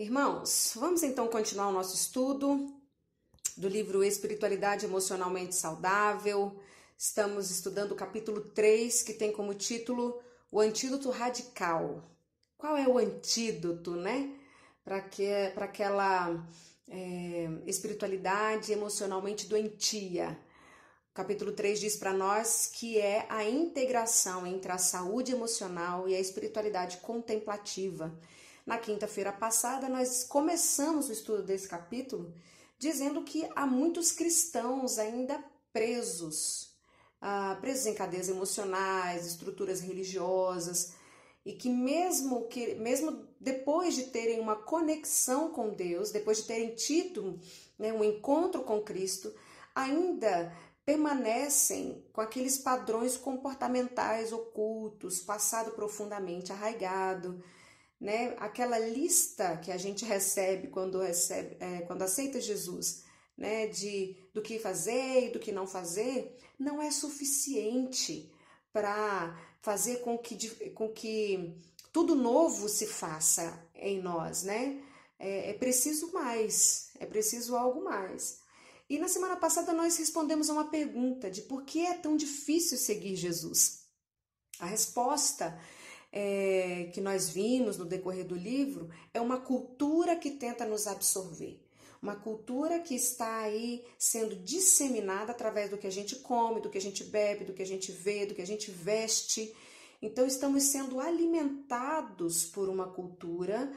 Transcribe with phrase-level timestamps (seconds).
[0.00, 2.74] Irmãos, vamos então continuar o nosso estudo
[3.54, 6.58] do livro Espiritualidade Emocionalmente Saudável.
[6.96, 10.18] Estamos estudando o capítulo 3, que tem como título
[10.50, 12.02] O Antídoto Radical.
[12.56, 14.34] Qual é o antídoto, né?
[14.82, 16.48] Para que, aquela
[16.88, 20.30] é, espiritualidade emocionalmente doentia.
[21.10, 26.14] O capítulo 3 diz para nós que é a integração entre a saúde emocional e
[26.14, 28.10] a espiritualidade contemplativa.
[28.70, 32.32] Na quinta-feira passada, nós começamos o estudo desse capítulo
[32.78, 36.70] dizendo que há muitos cristãos ainda presos,
[37.20, 40.92] ah, presos em cadeias emocionais, estruturas religiosas,
[41.44, 46.72] e que mesmo que mesmo depois de terem uma conexão com Deus, depois de terem
[46.76, 47.40] tido
[47.76, 49.34] né, um encontro com Cristo,
[49.74, 50.56] ainda
[50.86, 57.42] permanecem com aqueles padrões comportamentais ocultos, passado profundamente arraigado,
[58.00, 58.34] né?
[58.38, 63.04] Aquela lista que a gente recebe quando recebe, é, quando aceita Jesus,
[63.36, 63.66] né?
[63.66, 68.32] De do que fazer e do que não fazer, não é suficiente
[68.72, 71.54] para fazer com que, com que
[71.92, 74.82] tudo novo se faça em nós, né?
[75.18, 78.40] É, é preciso mais, é preciso algo mais.
[78.88, 82.78] E na semana passada nós respondemos a uma pergunta de por que é tão difícil
[82.78, 83.84] seguir Jesus.
[84.58, 85.58] A resposta
[86.12, 91.60] é, que nós vimos no decorrer do livro é uma cultura que tenta nos absorver.
[92.02, 96.78] Uma cultura que está aí sendo disseminada através do que a gente come, do que
[96.78, 99.54] a gente bebe, do que a gente vê, do que a gente veste.
[100.00, 103.70] Então, estamos sendo alimentados por uma cultura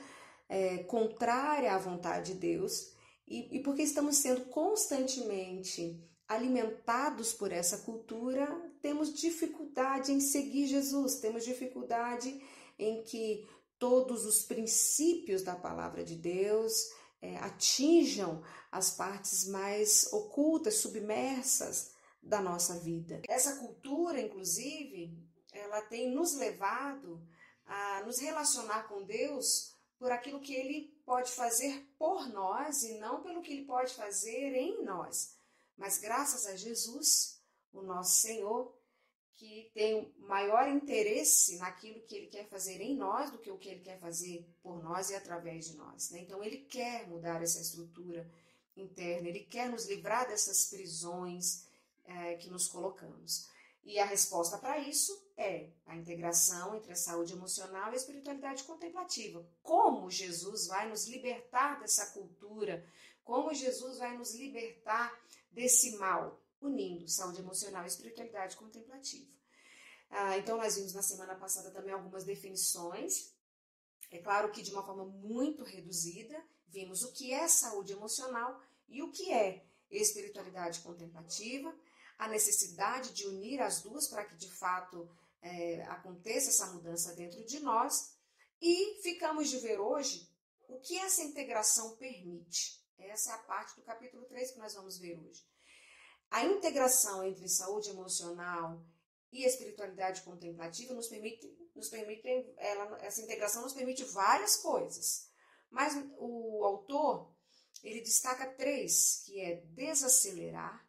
[0.48, 2.94] é, contrária à vontade de Deus
[3.28, 8.48] e, e porque estamos sendo constantemente alimentados por essa cultura,
[8.82, 12.42] temos dificuldade em seguir Jesus, temos dificuldade
[12.78, 16.90] em que todos os princípios da palavra de Deus
[17.22, 23.22] é, atinjam as partes mais ocultas, submersas da nossa vida.
[23.28, 25.18] Essa cultura, inclusive,
[25.52, 27.22] ela tem nos levado
[27.66, 33.22] a nos relacionar com Deus por aquilo que ele pode fazer por nós e não
[33.22, 35.38] pelo que ele pode fazer em nós.
[35.78, 37.42] Mas graças a Jesus,
[37.72, 38.74] o nosso Senhor,
[39.34, 43.70] que tem maior interesse naquilo que ele quer fazer em nós do que o que
[43.70, 46.12] ele quer fazer por nós e através de nós.
[46.12, 46.20] Né?
[46.20, 48.30] Então, ele quer mudar essa estrutura
[48.78, 51.66] interna, ele quer nos livrar dessas prisões
[52.06, 53.48] é, que nos colocamos.
[53.84, 58.64] E a resposta para isso é a integração entre a saúde emocional e a espiritualidade
[58.64, 59.46] contemplativa.
[59.62, 62.86] Como Jesus vai nos libertar dessa cultura?
[63.26, 65.14] Como Jesus vai nos libertar
[65.54, 66.42] desse mal?
[66.62, 69.30] Unindo saúde emocional e espiritualidade contemplativa.
[70.10, 73.34] Ah, então, nós vimos na semana passada também algumas definições.
[74.12, 79.02] É claro que de uma forma muito reduzida, vimos o que é saúde emocional e
[79.02, 81.74] o que é espiritualidade contemplativa
[82.18, 85.10] a necessidade de unir as duas para que de fato
[85.42, 88.16] é, aconteça essa mudança dentro de nós.
[88.62, 90.30] E ficamos de ver hoje
[90.68, 92.82] o que essa integração permite.
[92.98, 95.46] Essa é a parte do capítulo 3 que nós vamos ver hoje.
[96.30, 98.84] A integração entre saúde emocional
[99.32, 102.28] e espiritualidade contemplativa nos permite, nos permite
[102.58, 105.30] ela, essa integração nos permite várias coisas.
[105.70, 107.32] Mas o autor,
[107.84, 110.88] ele destaca três, que é desacelerar,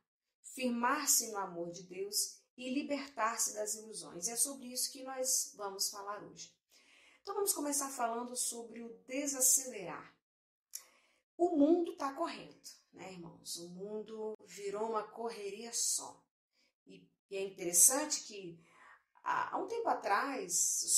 [0.55, 4.27] firmar-se no amor de Deus e libertar-se das ilusões.
[4.27, 6.55] E é sobre isso que nós vamos falar hoje.
[7.23, 10.14] Então vamos começar falando sobre o desacelerar.
[11.37, 12.63] O mundo está correndo,
[12.93, 13.57] né, irmãos?
[13.57, 16.25] O mundo virou uma correria só.
[16.87, 18.59] E, e é interessante que
[19.23, 20.53] há um tempo atrás,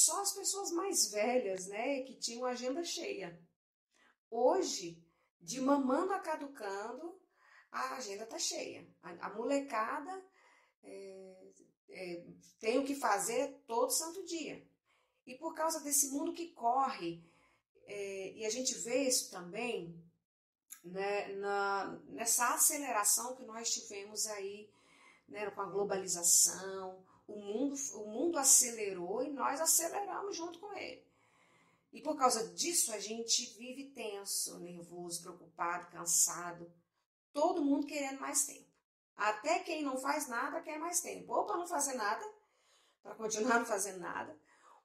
[0.04, 3.40] só as pessoas mais velhas, né, que tinham agenda cheia.
[4.30, 5.02] Hoje,
[5.40, 7.18] de mamando a caducando,
[7.70, 8.86] a agenda está cheia.
[9.02, 10.24] A, a molecada
[10.82, 11.52] é,
[11.88, 12.26] é,
[12.58, 14.66] tem o que fazer todo santo dia.
[15.26, 17.24] E por causa desse mundo que corre,
[17.84, 20.05] é, e a gente vê isso também
[20.86, 24.70] né, na, nessa aceleração que nós tivemos aí
[25.28, 31.04] né, com a globalização, o mundo, o mundo acelerou e nós aceleramos junto com ele.
[31.92, 36.70] E por causa disso a gente vive tenso, nervoso, preocupado, cansado,
[37.32, 38.66] todo mundo querendo mais tempo.
[39.16, 41.32] Até quem não faz nada quer mais tempo.
[41.32, 42.24] Ou para não fazer nada,
[43.02, 44.38] para continuar não fazendo nada,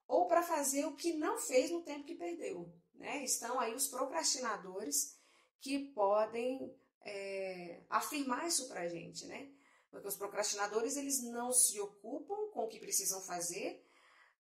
[0.08, 2.74] ou para fazer o que não fez no tempo que perdeu.
[2.96, 3.24] Né?
[3.24, 5.18] Estão aí os procrastinadores
[5.62, 9.50] que podem é, afirmar isso para a gente, né?
[9.90, 13.86] Porque os procrastinadores eles não se ocupam com o que precisam fazer,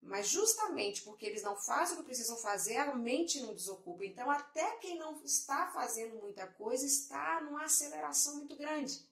[0.02, 4.04] Mas justamente porque eles não fazem o que precisam fazer, a mente não desocupa.
[4.04, 9.08] Então, até quem não está fazendo muita coisa está numa aceleração muito grande.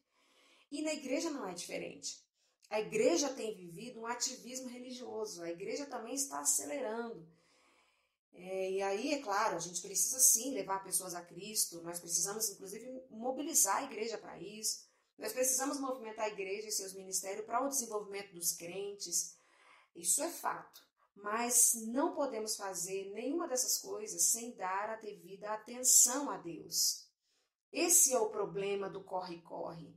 [0.71, 2.19] E na igreja não é diferente.
[2.71, 7.27] A igreja tem vivido um ativismo religioso, a igreja também está acelerando.
[8.33, 12.49] É, e aí, é claro, a gente precisa sim levar pessoas a Cristo, nós precisamos
[12.49, 14.87] inclusive mobilizar a igreja para isso,
[15.17, 19.35] nós precisamos movimentar a igreja e seus ministérios para o desenvolvimento dos crentes,
[19.95, 20.81] isso é fato.
[21.15, 27.09] Mas não podemos fazer nenhuma dessas coisas sem dar a devida atenção a Deus.
[27.73, 29.93] Esse é o problema do corre-corre.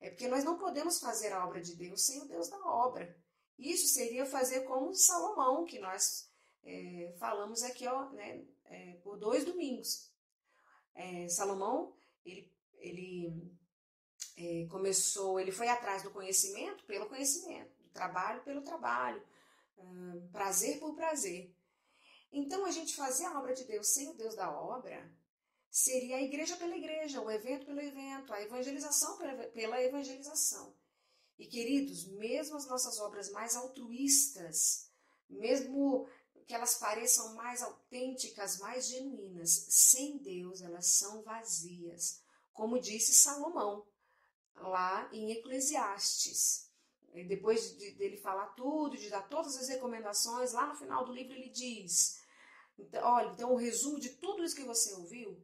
[0.00, 3.16] É porque nós não podemos fazer a obra de Deus sem o Deus da obra.
[3.58, 6.30] Isso seria fazer como Salomão, que nós
[6.66, 10.10] é, falamos aqui ó, né, é, por dois domingos.
[10.94, 13.56] É, Salomão, ele, ele
[14.36, 19.22] é, começou, ele foi atrás do conhecimento pelo conhecimento, do trabalho pelo trabalho,
[19.78, 21.54] hum, prazer por prazer.
[22.32, 25.10] Então, a gente fazer a obra de Deus sem o Deus da obra
[25.70, 30.74] seria a igreja pela igreja, o evento pelo evento, a evangelização pela, pela evangelização.
[31.38, 34.90] E queridos, mesmo as nossas obras mais altruístas,
[35.28, 36.08] mesmo
[36.46, 39.50] que elas pareçam mais autênticas, mais genuínas.
[39.68, 42.22] Sem Deus, elas são vazias,
[42.52, 43.86] como disse Salomão
[44.54, 46.70] lá em Eclesiastes.
[47.28, 51.34] Depois de, dele falar tudo, de dar todas as recomendações, lá no final do livro
[51.34, 52.20] ele diz:
[52.78, 55.42] então, olha, então o resumo de tudo isso que você ouviu,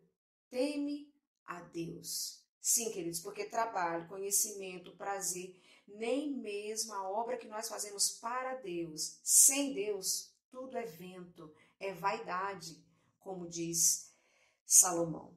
[0.51, 1.13] teme
[1.47, 2.43] a Deus.
[2.61, 5.59] Sim, queridos, porque trabalho, conhecimento, prazer,
[5.89, 11.95] nem mesmo a obra que nós fazemos para Deus, sem Deus, tudo é vento, é
[11.95, 12.85] vaidade,
[13.19, 14.13] como diz
[14.67, 15.35] Salomão.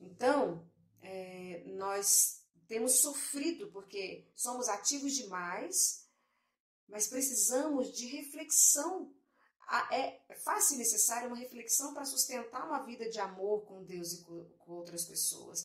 [0.00, 0.64] Então,
[1.02, 6.08] é, nós temos sofrido porque somos ativos demais,
[6.88, 9.12] mas precisamos de reflexão.
[9.90, 14.22] É fácil e necessária uma reflexão para sustentar uma vida de amor com Deus e
[14.22, 15.64] com, outras pessoas.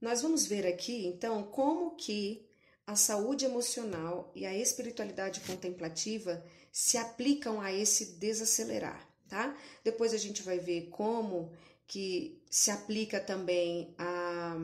[0.00, 2.46] Nós vamos ver aqui, então, como que
[2.86, 6.44] a saúde emocional e a espiritualidade contemplativa
[6.76, 9.56] se aplicam a esse desacelerar, tá?
[9.82, 11.50] Depois a gente vai ver como
[11.86, 14.54] que se aplica também a,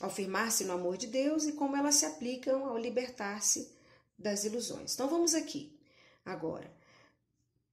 [0.00, 3.70] ao firmar-se no amor de Deus e como elas se aplicam ao libertar-se
[4.18, 4.94] das ilusões.
[4.94, 5.78] Então vamos aqui
[6.24, 6.72] agora.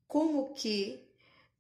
[0.06, 1.07] Como que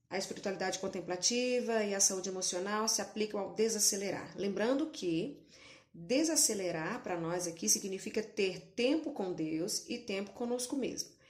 [0.09, 4.33] a espiritualidade contemplativa e a saúde emocional se aplicam ao desacelerar?
[4.35, 5.41] Lembrando que
[5.93, 11.20] desacelerar para nós aqui significa ter tempo com Deus e tempo conosco mesmo.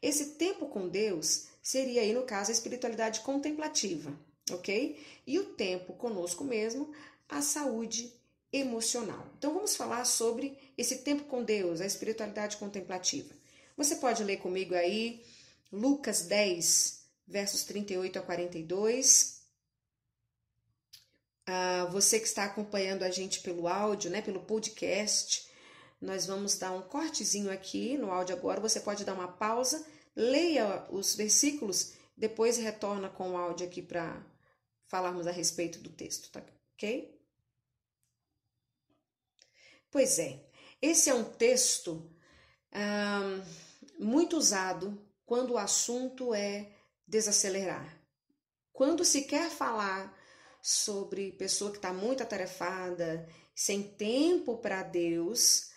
[0.00, 4.18] Esse tempo com Deus seria aí, no caso, a espiritualidade contemplativa,
[4.50, 5.04] ok?
[5.26, 6.92] E o tempo conosco mesmo,
[7.28, 8.12] a saúde
[8.52, 9.26] emocional.
[9.36, 13.34] Então vamos falar sobre esse tempo com Deus, a espiritualidade contemplativa.
[13.76, 15.22] Você pode ler comigo aí
[15.70, 19.42] Lucas 10, versos 38 a 42.
[21.46, 25.47] Ah, você que está acompanhando a gente pelo áudio, né, pelo podcast,
[26.00, 28.60] nós vamos dar um cortezinho aqui no áudio agora.
[28.60, 34.24] Você pode dar uma pausa, leia os versículos, depois retorna com o áudio aqui para
[34.86, 36.42] falarmos a respeito do texto, tá
[36.74, 37.16] ok?
[39.90, 40.44] Pois é,
[40.80, 42.10] esse é um texto
[43.98, 46.70] muito usado quando o assunto é
[47.06, 47.98] desacelerar.
[48.72, 50.16] Quando se quer falar
[50.62, 55.67] sobre pessoa que está muito atarefada, sem tempo para Deus,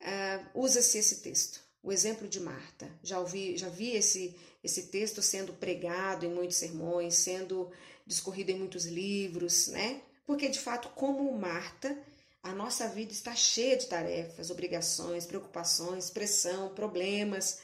[0.00, 2.90] uh, usa-se esse texto, o exemplo de Marta.
[3.02, 7.70] Já ouvi, já vi esse, esse texto sendo pregado em muitos sermões, sendo
[8.06, 10.02] discorrido em muitos livros, né?
[10.26, 11.96] Porque de fato, como Marta,
[12.42, 17.60] a nossa vida está cheia de tarefas, obrigações, preocupações, pressão, problemas.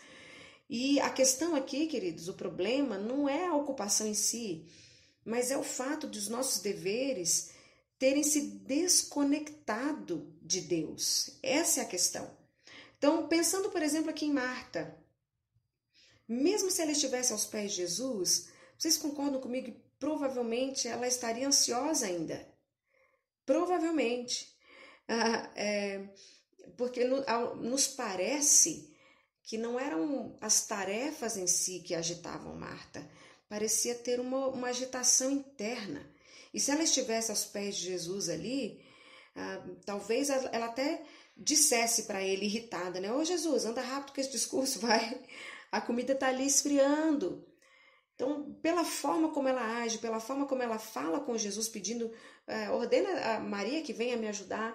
[0.68, 4.66] E a questão aqui, queridos, o problema não é a ocupação em si,
[5.24, 7.50] mas é o fato dos nossos deveres
[7.98, 11.38] terem se desconectado de Deus.
[11.42, 12.36] Essa é a questão.
[12.98, 14.96] Então, pensando, por exemplo, aqui em Marta,
[16.28, 21.46] mesmo se ela estivesse aos pés de Jesus, vocês concordam comigo que provavelmente ela estaria
[21.46, 22.46] ansiosa ainda?
[23.44, 24.54] Provavelmente.
[25.08, 26.08] Ah, é,
[26.76, 27.24] porque no,
[27.56, 28.92] nos parece
[29.42, 33.08] que não eram as tarefas em si que agitavam Marta,
[33.48, 36.04] parecia ter uma, uma agitação interna.
[36.56, 38.82] E se ela estivesse aos pés de Jesus ali,
[39.34, 41.04] ah, talvez ela até
[41.36, 43.12] dissesse para ele, irritada, né?
[43.12, 45.20] Ô Jesus, anda rápido que esse discurso vai.
[45.70, 47.46] A comida está ali esfriando.
[48.14, 52.10] Então, pela forma como ela age, pela forma como ela fala com Jesus, pedindo,
[52.46, 54.74] é, ordena a Maria que venha me ajudar,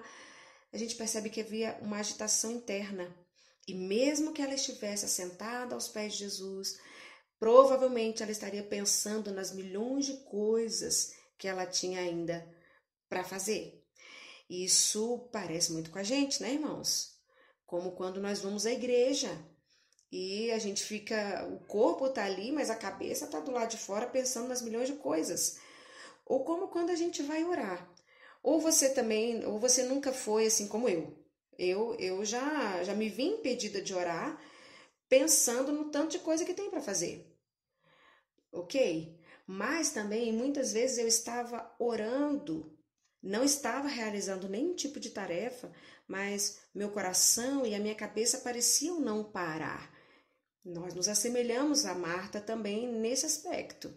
[0.71, 3.11] a gente percebe que havia uma agitação interna.
[3.67, 6.77] E mesmo que ela estivesse assentada aos pés de Jesus,
[7.39, 12.47] provavelmente ela estaria pensando nas milhões de coisas que ela tinha ainda
[13.09, 13.83] para fazer.
[14.47, 17.17] Isso parece muito com a gente, né, irmãos?
[17.65, 19.27] Como quando nós vamos à igreja
[20.11, 23.77] e a gente fica, o corpo tá ali, mas a cabeça tá do lado de
[23.79, 25.57] fora pensando nas milhões de coisas.
[26.27, 27.91] Ou como quando a gente vai orar.
[28.43, 31.17] Ou você também, ou você nunca foi assim como eu.
[31.57, 34.39] Eu, eu já, já me vi impedida de orar
[35.09, 37.35] pensando no tanto de coisa que tem para fazer.
[38.51, 39.19] Ok?
[39.53, 42.73] Mas também muitas vezes eu estava orando,
[43.21, 45.69] não estava realizando nenhum tipo de tarefa,
[46.07, 49.93] mas meu coração e a minha cabeça pareciam não parar.
[50.63, 53.93] Nós nos assemelhamos a Marta também nesse aspecto,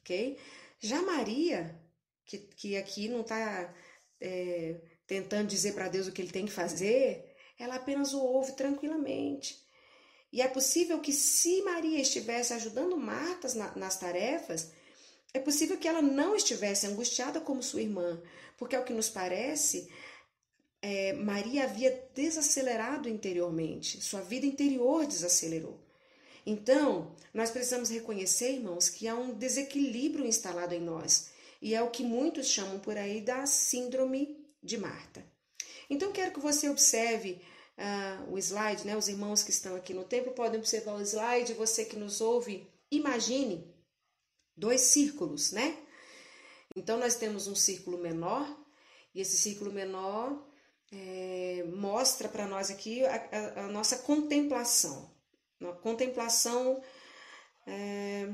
[0.00, 0.38] ok?
[0.80, 1.78] Já Maria,
[2.24, 3.74] que, que aqui não está
[4.18, 8.52] é, tentando dizer para Deus o que ele tem que fazer, ela apenas o ouve
[8.52, 9.62] tranquilamente.
[10.32, 14.72] E é possível que, se Maria estivesse ajudando Marta na, nas tarefas,
[15.34, 18.22] é possível que ela não estivesse angustiada como sua irmã,
[18.56, 19.90] porque, ao que nos parece,
[20.80, 25.80] é, Maria havia desacelerado interiormente, sua vida interior desacelerou.
[26.46, 31.90] Então, nós precisamos reconhecer, irmãos, que há um desequilíbrio instalado em nós, e é o
[31.90, 35.26] que muitos chamam por aí da síndrome de Marta.
[35.90, 37.40] Então, quero que você observe
[37.76, 38.96] uh, o slide, né?
[38.96, 42.68] Os irmãos que estão aqui no templo podem observar o slide, você que nos ouve,
[42.90, 43.73] imagine
[44.56, 45.76] dois círculos, né?
[46.76, 48.46] Então, nós temos um círculo menor,
[49.14, 50.44] e esse círculo menor
[50.92, 55.10] é, mostra para nós aqui a, a, a, nossa contemplação.
[55.62, 56.82] A contemplação,
[57.66, 58.26] é,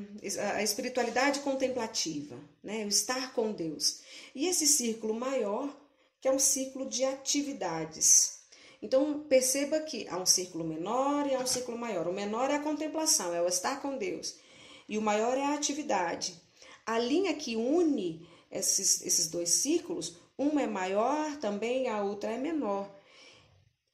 [0.54, 2.84] a espiritualidade contemplativa, né?
[2.84, 4.00] o estar com Deus.
[4.34, 5.74] E esse círculo maior,
[6.20, 8.40] que é um círculo de atividades.
[8.82, 12.08] Então, perceba que há um círculo menor e há um círculo maior.
[12.08, 14.36] O menor é a contemplação, é o estar com Deus.
[14.90, 16.34] E o maior é a atividade.
[16.84, 22.36] A linha que une esses, esses dois círculos, uma é maior também, a outra é
[22.36, 22.92] menor.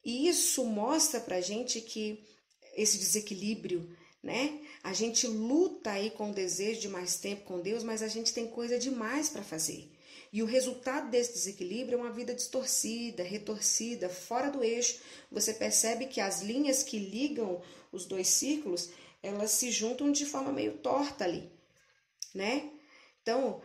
[0.02, 2.24] E isso mostra para gente que
[2.74, 4.58] esse desequilíbrio, né?
[4.82, 8.32] A gente luta aí com o desejo de mais tempo com Deus, mas a gente
[8.32, 9.92] tem coisa demais para fazer.
[10.32, 15.00] E o resultado desse desequilíbrio é uma vida distorcida, retorcida, fora do eixo.
[15.30, 17.60] Você percebe que as linhas que ligam
[17.92, 18.90] os dois círculos,
[19.26, 21.50] elas se juntam de forma meio torta ali,
[22.34, 22.70] né?
[23.22, 23.60] Então,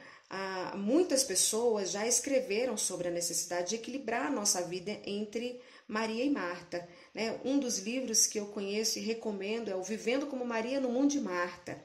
[0.76, 6.30] muitas pessoas já escreveram sobre a necessidade de equilibrar a nossa vida entre Maria e
[6.30, 6.88] Marta.
[7.14, 7.40] Né?
[7.44, 11.12] Um dos livros que eu conheço e recomendo é o Vivendo como Maria no Mundo
[11.12, 11.80] de Marta.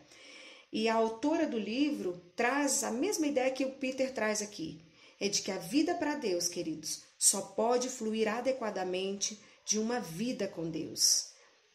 [0.73, 4.81] E a autora do livro traz a mesma ideia que o Peter traz aqui:
[5.21, 10.47] é de que a vida para Deus, queridos, só pode fluir adequadamente de uma vida
[10.47, 11.31] com Deus.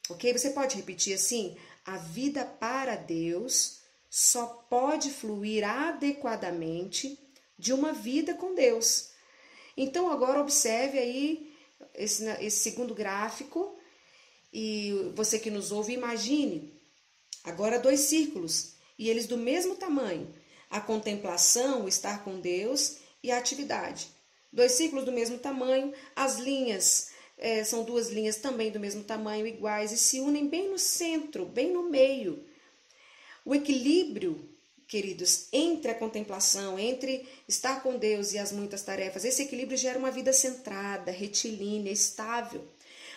[0.10, 0.32] Ok?
[0.34, 1.58] Você pode repetir assim?
[1.86, 7.18] A vida para Deus só pode fluir adequadamente
[7.58, 9.12] de uma vida com Deus.
[9.76, 11.56] Então, agora observe aí
[11.96, 13.78] esse, esse segundo gráfico
[14.54, 16.74] e você que nos ouve, imagine
[17.44, 20.34] agora dois círculos e eles do mesmo tamanho:
[20.70, 24.10] a contemplação, o estar com Deus e a atividade.
[24.52, 27.11] Dois círculos do mesmo tamanho, as linhas
[27.42, 31.44] é, são duas linhas também do mesmo tamanho, iguais, e se unem bem no centro,
[31.44, 32.46] bem no meio.
[33.44, 34.48] O equilíbrio,
[34.88, 39.98] queridos, entre a contemplação, entre estar com Deus e as muitas tarefas, esse equilíbrio gera
[39.98, 42.64] uma vida centrada, retilínea, estável.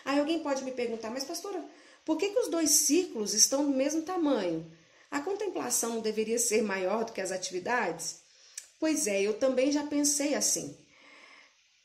[0.07, 1.63] Aí alguém pode me perguntar, mas pastora,
[2.03, 4.73] por que, que os dois círculos estão do mesmo tamanho?
[5.11, 8.21] A contemplação não deveria ser maior do que as atividades?
[8.81, 10.75] Pois é, eu também já pensei assim.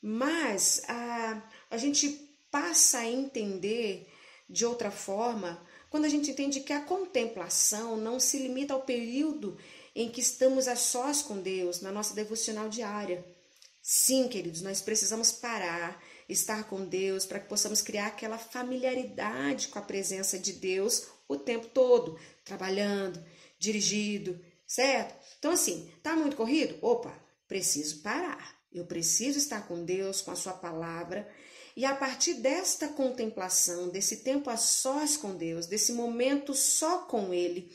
[0.02, 4.08] Mas a, a gente passa a entender
[4.48, 9.58] de outra forma quando a gente entende que a contemplação não se limita ao período
[9.94, 13.24] em que estamos a sós com Deus, na nossa devocional diária.
[13.82, 19.78] Sim, queridos, nós precisamos parar, estar com Deus, para que possamos criar aquela familiaridade com
[19.78, 23.24] a presença de Deus o tempo todo, trabalhando,
[23.58, 25.14] dirigido, certo?
[25.38, 26.78] Então, assim, tá muito corrido?
[26.82, 27.12] Opa,
[27.48, 28.56] preciso parar.
[28.72, 31.28] Eu preciso estar com Deus, com a Sua palavra
[31.76, 37.32] e a partir desta contemplação, desse tempo a sós com Deus, desse momento só com
[37.32, 37.70] Ele,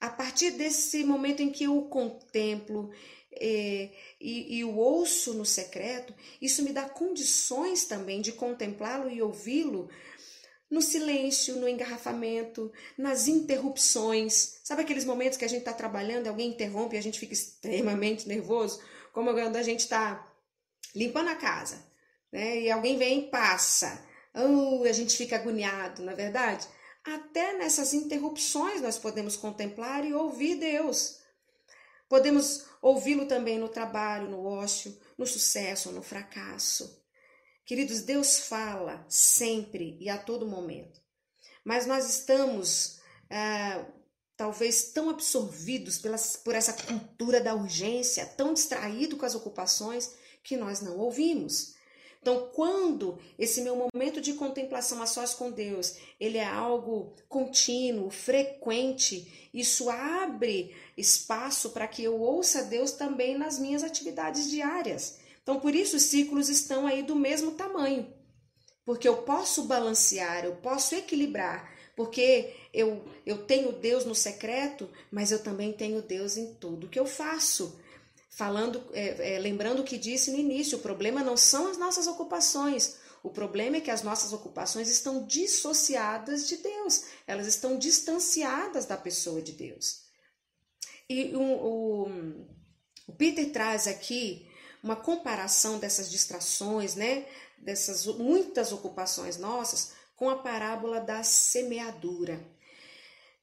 [0.00, 2.90] a partir desse momento em que eu o contemplo
[3.32, 3.90] é,
[4.20, 9.88] e, e o ouço no secreto, isso me dá condições também de contemplá-lo e ouvi-lo
[10.70, 14.58] no silêncio, no engarrafamento, nas interrupções.
[14.64, 18.26] Sabe aqueles momentos que a gente está trabalhando, alguém interrompe e a gente fica extremamente
[18.26, 18.80] nervoso?
[19.12, 20.32] Como quando a gente está
[20.94, 21.95] limpando a casa
[22.32, 22.60] né?
[22.60, 24.06] E alguém vem e passa
[24.38, 26.68] Oh, a gente fica agoniado, não é verdade?
[27.02, 31.20] Até nessas interrupções nós podemos contemplar e ouvir Deus.
[32.06, 37.02] Podemos ouvi-lo também no trabalho, no ócio, no sucesso, no fracasso.
[37.64, 41.00] Queridos, Deus fala sempre e a todo momento.
[41.64, 43.86] Mas nós estamos ah,
[44.36, 50.14] talvez tão absorvidos pelas, por essa cultura da urgência, tão distraídos com as ocupações,
[50.44, 51.75] que nós não ouvimos.
[52.26, 58.10] Então, quando esse meu momento de contemplação a sós com Deus, ele é algo contínuo,
[58.10, 65.20] frequente, isso abre espaço para que eu ouça Deus também nas minhas atividades diárias.
[65.40, 68.12] Então, por isso os ciclos estão aí do mesmo tamanho.
[68.84, 75.30] Porque eu posso balancear, eu posso equilibrar, porque eu, eu tenho Deus no secreto, mas
[75.30, 77.78] eu também tenho Deus em tudo que eu faço
[78.36, 82.06] falando, é, é, lembrando o que disse no início, o problema não são as nossas
[82.06, 82.96] ocupações.
[83.22, 88.96] O problema é que as nossas ocupações estão dissociadas de Deus, elas estão distanciadas da
[88.96, 90.02] pessoa de Deus.
[91.08, 92.08] E o, o,
[93.06, 94.46] o Peter traz aqui
[94.82, 97.26] uma comparação dessas distrações, né,
[97.56, 102.38] dessas muitas ocupações nossas, com a parábola da semeadura.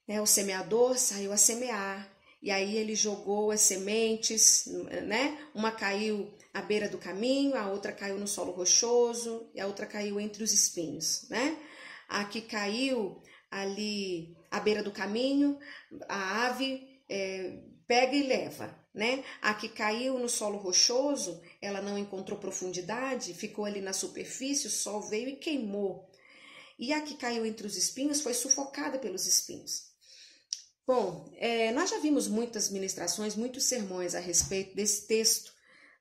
[0.08, 2.13] É, o semeador saiu a semear,
[2.44, 4.66] e aí ele jogou as sementes,
[5.08, 5.40] né?
[5.56, 9.86] Uma caiu à beira do caminho, a outra caiu no solo rochoso e a outra
[9.86, 11.58] caiu entre os espinhos, né?
[12.10, 15.58] A que caiu ali à beira do caminho,
[16.10, 19.24] a ave é, pega e leva, né?
[19.42, 24.70] A que caiu no solo rochoso, ela não encontrou profundidade, ficou ali na superfície, o
[24.70, 26.12] sol veio e queimou.
[26.78, 29.93] E a que caiu entre os espinhos foi sufocada pelos espinhos.
[30.86, 35.54] Bom, é, nós já vimos muitas ministrações, muitos sermões a respeito desse texto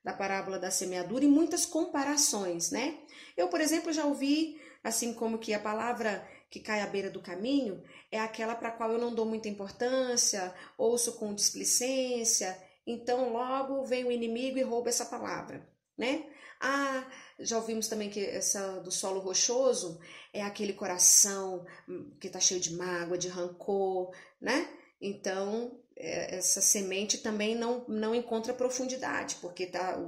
[0.03, 2.99] da parábola da semeadura e muitas comparações, né?
[3.37, 7.21] Eu, por exemplo, já ouvi assim como que a palavra que cai à beira do
[7.21, 13.31] caminho é aquela para a qual eu não dou muita importância, ouço com displicência, então
[13.31, 15.65] logo vem o inimigo e rouba essa palavra,
[15.97, 16.25] né?
[16.65, 17.05] Ah,
[17.37, 19.99] já ouvimos também que essa do solo rochoso
[20.31, 24.65] é aquele coração hum, que está cheio de mágoa, de rancor, né?
[25.01, 29.99] Então, é, essa semente também não, não encontra profundidade, porque tá,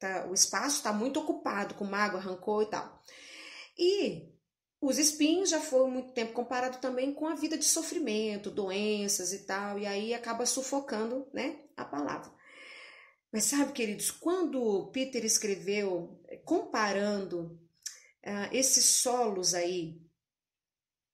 [0.00, 3.02] tá, o espaço está muito ocupado com mágoa, rancor e tal.
[3.78, 4.32] E
[4.80, 9.40] os espinhos já foram muito tempo comparado também com a vida de sofrimento, doenças e
[9.40, 12.32] tal, e aí acaba sufocando né, a palavra.
[13.34, 17.60] Mas sabe, queridos, quando Peter escreveu, eh, comparando
[18.24, 20.00] uh, esses solos aí,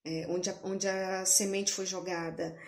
[0.04, 2.60] é, onde, a, onde a semente foi jogada,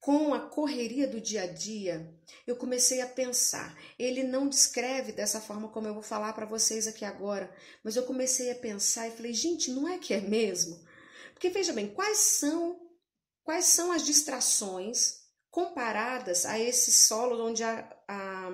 [0.00, 2.12] com a correria do dia a dia,
[2.44, 3.72] eu comecei a pensar.
[3.96, 8.02] Ele não descreve dessa forma como eu vou falar para vocês aqui agora, mas eu
[8.02, 10.84] comecei a pensar e falei, gente, não é que é mesmo?
[11.32, 12.80] Porque veja bem, quais são
[13.44, 15.21] quais são as distrações
[15.52, 18.48] comparadas a esses solos onde a, a,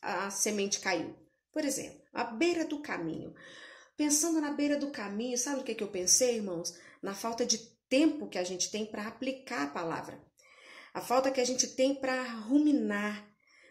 [0.00, 1.14] a semente caiu.
[1.52, 3.34] Por exemplo, a beira do caminho.
[3.96, 6.74] Pensando na beira do caminho, sabe o que, que eu pensei, irmãos?
[7.02, 7.58] Na falta de
[7.88, 10.18] tempo que a gente tem para aplicar a palavra.
[10.94, 13.28] A falta que a gente tem para ruminar,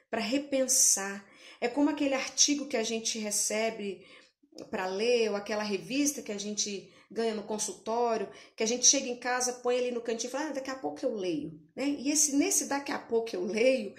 [0.10, 1.26] para repensar.
[1.60, 4.06] É como aquele artigo que a gente recebe
[4.70, 9.08] para ler, ou aquela revista que a gente ganha no consultório, que a gente chega
[9.08, 11.86] em casa, põe ele no cantinho e fala, ah, daqui a pouco eu leio, né?
[11.86, 13.96] E esse nesse daqui a pouco eu leio,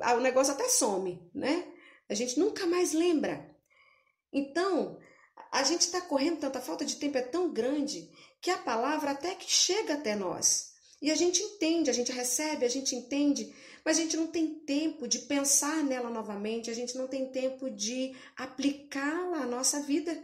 [0.00, 1.66] o negócio até some, né?
[2.08, 3.50] A gente nunca mais lembra.
[4.32, 4.98] Então,
[5.50, 9.34] a gente está correndo tanta falta de tempo é tão grande que a palavra até
[9.34, 10.74] que chega até nós.
[11.00, 14.54] E a gente entende, a gente recebe, a gente entende, mas a gente não tem
[14.60, 20.22] tempo de pensar nela novamente, a gente não tem tempo de aplicá-la à nossa vida.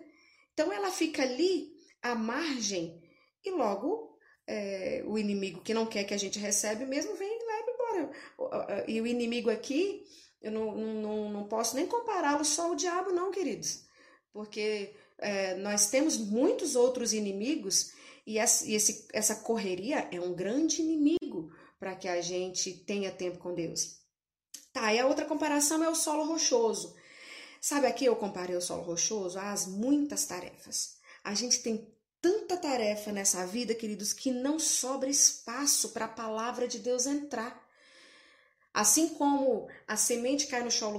[0.61, 3.03] Então ela fica ali à margem
[3.43, 4.15] e logo
[4.47, 8.85] é, o inimigo que não quer que a gente recebe mesmo vem e leva embora.
[8.87, 10.05] E o inimigo aqui,
[10.43, 13.87] eu não, não, não posso nem compará-lo só ao diabo, não, queridos.
[14.35, 17.93] Porque é, nós temos muitos outros inimigos
[18.27, 23.55] e, esse, essa correria é um grande inimigo para que a gente tenha tempo com
[23.55, 23.99] Deus.
[24.75, 26.95] Tá, e a outra comparação é o solo rochoso.
[27.61, 30.97] Sabe aqui eu comparei o solo rochoso às muitas tarefas.
[31.23, 36.67] A gente tem tanta tarefa nessa vida, queridos, que não sobra espaço para a palavra
[36.67, 37.69] de Deus entrar.
[38.73, 40.99] Assim como a semente cai no solo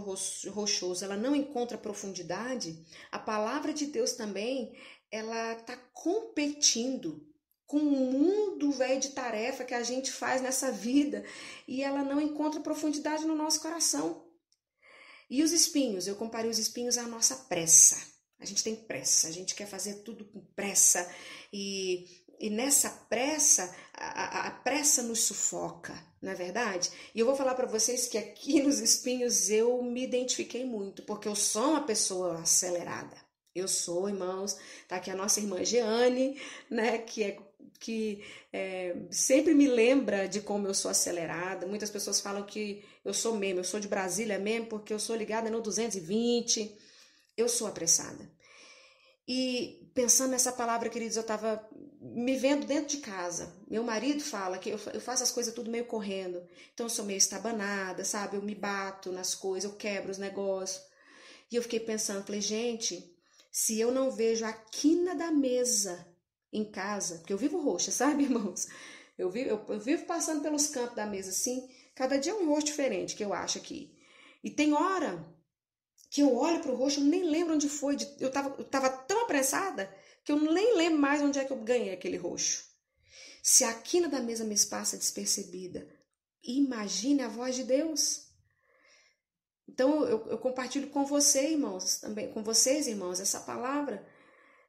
[0.50, 4.78] rochoso, ela não encontra profundidade, a palavra de Deus também,
[5.10, 7.26] ela está competindo
[7.66, 11.24] com o mundo velho de tarefa que a gente faz nessa vida
[11.68, 14.31] e ela não encontra profundidade no nosso coração.
[15.32, 17.96] E os espinhos, eu comparei os espinhos à nossa pressa.
[18.38, 21.10] A gente tem pressa, a gente quer fazer tudo com pressa
[21.54, 22.06] e,
[22.38, 26.92] e nessa pressa, a, a, pressa nos sufoca, não é verdade?
[27.16, 31.30] E eu vou falar para vocês que aqui nos espinhos eu me identifiquei muito, porque
[31.30, 33.16] eu sou uma pessoa acelerada.
[33.56, 37.38] Eu sou, irmãos, tá aqui a nossa irmã Jeane, né, que é
[37.80, 41.66] que é, sempre me lembra de como eu sou acelerada.
[41.66, 45.16] Muitas pessoas falam que eu sou mesmo, eu sou de Brasília mesmo, porque eu sou
[45.16, 46.78] ligada no 220.
[47.36, 48.30] Eu sou apressada.
[49.28, 51.68] E pensando nessa palavra, queridos, eu estava
[52.00, 53.56] me vendo dentro de casa.
[53.68, 56.42] Meu marido fala que eu, eu faço as coisas tudo meio correndo.
[56.74, 58.38] Então eu sou meio estabanada, sabe?
[58.38, 60.84] Eu me bato nas coisas, eu quebro os negócios.
[61.52, 63.16] E eu fiquei pensando, falei, gente,
[63.52, 66.08] se eu não vejo a quina da mesa
[66.52, 68.68] em casa, porque eu vivo roxa, sabe, irmãos?
[69.18, 72.48] Eu vivo, eu, eu vivo passando pelos cantos da mesa assim, cada dia é um
[72.50, 73.96] rosto diferente que eu acho aqui.
[74.44, 75.26] E tem hora
[76.10, 78.90] que eu olho para o rosto, eu nem lembro onde foi, eu estava eu tava
[78.90, 82.66] tão apressada que eu nem lembro mais onde é que eu ganhei aquele roxo.
[83.42, 85.88] Se a quina da mesa me passa despercebida,
[86.44, 88.28] imagine a voz de Deus.
[89.68, 94.06] Então eu, eu compartilho com você, irmãos, também com vocês, irmãos, essa palavra.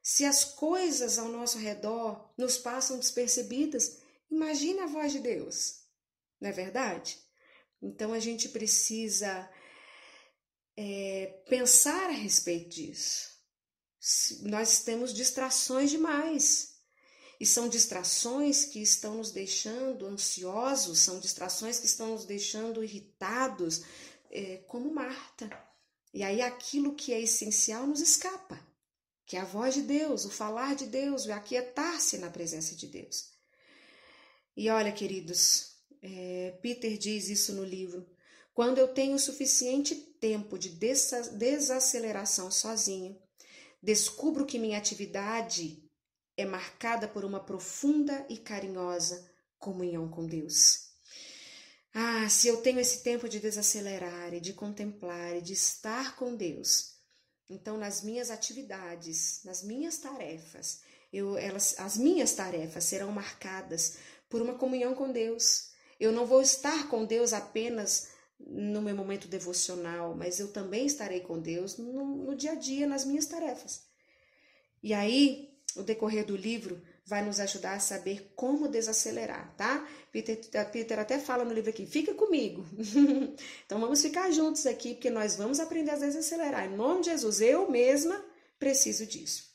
[0.03, 5.79] Se as coisas ao nosso redor nos passam despercebidas, imagine a voz de Deus.
[6.41, 7.17] Não é verdade?
[7.81, 9.49] Então a gente precisa
[10.75, 13.29] é, pensar a respeito disso.
[14.41, 16.73] Nós temos distrações demais.
[17.39, 23.83] E são distrações que estão nos deixando ansiosos, são distrações que estão nos deixando irritados,
[24.29, 25.49] é, como Marta.
[26.13, 28.72] E aí aquilo que é essencial nos escapa
[29.33, 32.85] que é a voz de Deus, o falar de Deus, o aquietar-se na presença de
[32.85, 33.31] Deus.
[34.55, 35.71] E olha, queridos,
[36.03, 38.07] é, Peter diz isso no livro.
[38.53, 43.19] Quando eu tenho suficiente tempo de desaceleração sozinho,
[43.81, 45.83] descubro que minha atividade
[46.37, 50.91] é marcada por uma profunda e carinhosa comunhão com Deus.
[51.91, 56.35] Ah, se eu tenho esse tempo de desacelerar e de contemplar e de estar com
[56.35, 56.92] Deus,
[57.49, 63.97] então, nas minhas atividades, nas minhas tarefas, eu, elas, as minhas tarefas serão marcadas
[64.29, 65.71] por uma comunhão com Deus.
[65.99, 71.21] Eu não vou estar com Deus apenas no meu momento devocional, mas eu também estarei
[71.21, 73.83] com Deus no, no dia a dia, nas minhas tarefas.
[74.81, 79.85] E aí, o decorrer do livro vai nos ajudar a saber como desacelerar, tá?
[80.11, 80.39] Peter,
[80.71, 82.65] Peter até fala no livro aqui, fica comigo.
[83.65, 86.65] então vamos ficar juntos aqui, porque nós vamos aprender a desacelerar.
[86.65, 88.23] Em nome de Jesus, eu mesma
[88.57, 89.51] preciso disso.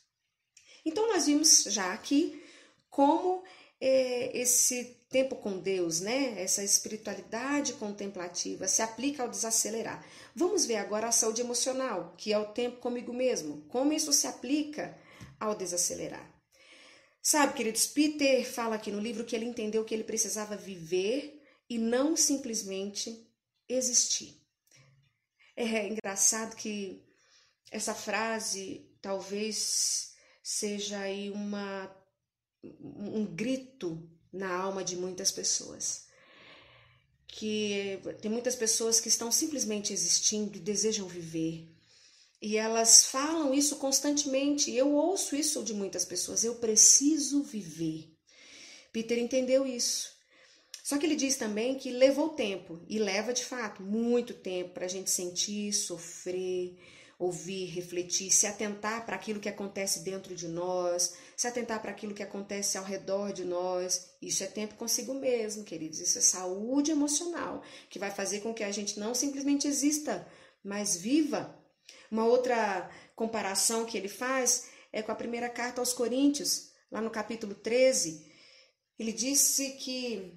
[0.85, 2.41] Então nós vimos já aqui
[2.89, 3.43] como
[3.81, 6.39] é, esse tempo com Deus, né?
[6.39, 10.05] Essa espiritualidade contemplativa se aplica ao desacelerar.
[10.35, 13.63] Vamos ver agora a saúde emocional, que é o tempo comigo mesmo.
[13.69, 14.95] Como isso se aplica
[15.39, 16.38] ao desacelerar.
[17.21, 21.77] Sabe, queridos, Peter fala aqui no livro que ele entendeu que ele precisava viver e
[21.77, 23.27] não simplesmente
[23.67, 24.41] existir.
[25.55, 27.03] É engraçado que
[27.69, 31.95] essa frase talvez seja aí uma
[32.63, 36.07] um grito na alma de muitas pessoas.
[37.27, 41.69] Que tem muitas pessoas que estão simplesmente existindo e desejam viver,
[42.41, 44.73] e elas falam isso constantemente.
[44.73, 46.43] Eu ouço isso de muitas pessoas.
[46.43, 48.13] Eu preciso viver.
[48.91, 50.17] Peter entendeu isso.
[50.83, 54.85] Só que ele diz também que levou tempo, e leva de fato muito tempo para
[54.85, 56.79] a gente sentir, sofrer,
[57.19, 62.15] ouvir, refletir, se atentar para aquilo que acontece dentro de nós, se atentar para aquilo
[62.15, 64.09] que acontece ao redor de nós.
[64.21, 65.99] Isso é tempo consigo mesmo, queridos.
[65.99, 70.25] Isso é saúde emocional, que vai fazer com que a gente não simplesmente exista,
[70.63, 71.58] mas viva
[72.11, 77.09] uma outra comparação que ele faz é com a primeira carta aos Coríntios, lá no
[77.09, 78.27] capítulo 13.
[78.97, 80.33] Ele disse que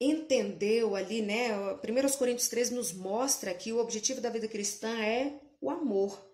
[0.00, 1.50] entendeu ali, né?
[1.56, 6.30] 1 Coríntios 13 nos mostra que o objetivo da vida cristã é o amor.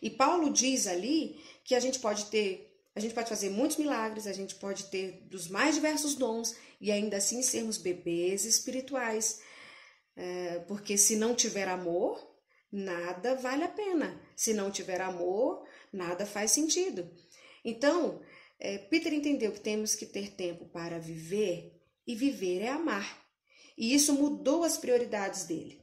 [0.00, 4.26] E Paulo diz ali que a gente pode ter, a gente pode fazer muitos milagres,
[4.26, 9.40] a gente pode ter dos mais diversos dons e ainda assim sermos bebês espirituais.
[10.16, 12.31] É, porque se não tiver amor,
[12.72, 14.18] nada vale a pena.
[14.34, 17.08] Se não tiver amor, nada faz sentido.
[17.64, 18.22] Então,
[18.58, 23.22] é, Peter entendeu que temos que ter tempo para viver e viver é amar.
[23.76, 25.82] E isso mudou as prioridades dele.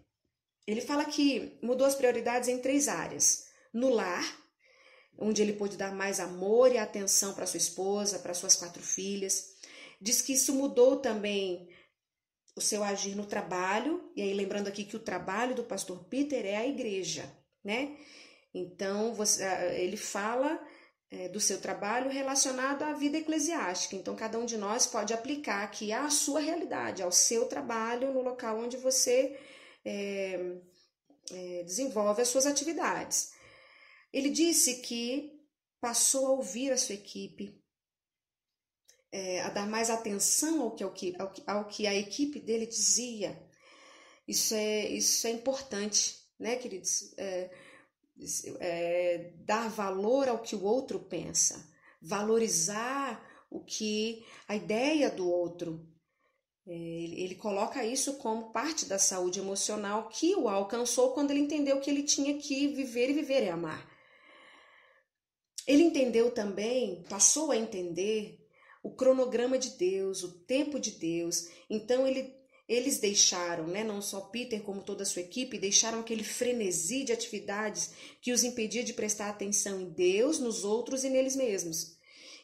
[0.66, 4.24] Ele fala que mudou as prioridades em três áreas: no lar,
[5.18, 9.56] onde ele pôde dar mais amor e atenção para sua esposa, para suas quatro filhas.
[10.02, 11.68] Diz que isso mudou também
[12.60, 16.46] o seu agir no trabalho, e aí lembrando aqui que o trabalho do pastor Peter
[16.46, 17.96] é a igreja, né?
[18.54, 19.44] Então, você,
[19.78, 20.60] ele fala
[21.10, 23.96] é, do seu trabalho relacionado à vida eclesiástica.
[23.96, 28.22] Então, cada um de nós pode aplicar aqui a sua realidade, ao seu trabalho, no
[28.22, 29.40] local onde você
[29.86, 30.58] é,
[31.32, 33.32] é, desenvolve as suas atividades.
[34.12, 35.32] Ele disse que
[35.80, 37.58] passou a ouvir a sua equipe,
[39.12, 41.16] é, a dar mais atenção ao que, ao, que,
[41.48, 43.42] ao que a equipe dele dizia.
[44.28, 47.14] Isso é, isso é importante, né, queridos?
[47.18, 47.50] É,
[48.60, 51.68] é, dar valor ao que o outro pensa,
[52.02, 55.88] valorizar o que a ideia do outro.
[56.68, 61.80] É, ele, coloca isso como parte da saúde emocional que o alcançou quando ele entendeu
[61.80, 63.90] que ele tinha que viver e viver e amar.
[65.66, 68.39] Ele entendeu também, passou a entender
[68.82, 71.48] o cronograma de Deus, o tempo de Deus.
[71.70, 72.38] Então ele
[72.70, 77.12] eles deixaram, né, não só Peter, como toda a sua equipe, deixaram aquele frenesi de
[77.12, 77.90] atividades
[78.22, 81.98] que os impedia de prestar atenção em Deus, nos outros e neles mesmos.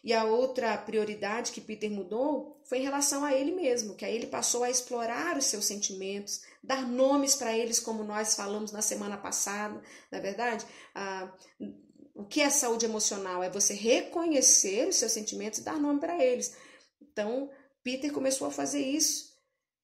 [0.03, 4.15] E a outra prioridade que Peter mudou foi em relação a ele mesmo, que aí
[4.15, 8.81] ele passou a explorar os seus sentimentos, dar nomes para eles, como nós falamos na
[8.81, 9.79] semana passada,
[10.11, 10.65] na é verdade.
[10.93, 11.31] Ah,
[12.15, 13.43] o que é saúde emocional?
[13.43, 16.55] É você reconhecer os seus sentimentos e dar nome para eles.
[16.99, 17.51] Então,
[17.83, 19.35] Peter começou a fazer isso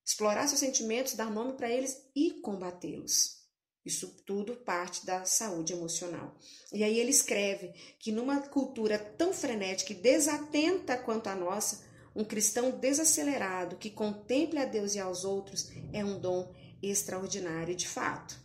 [0.06, 3.40] explorar seus sentimentos, dar nome para eles e combatê-los.
[3.84, 6.36] Isso tudo parte da saúde emocional.
[6.72, 11.84] E aí ele escreve que numa cultura tão frenética e desatenta quanto a nossa,
[12.16, 17.88] um cristão desacelerado que contemple a Deus e aos outros é um dom extraordinário de
[17.88, 18.40] fato.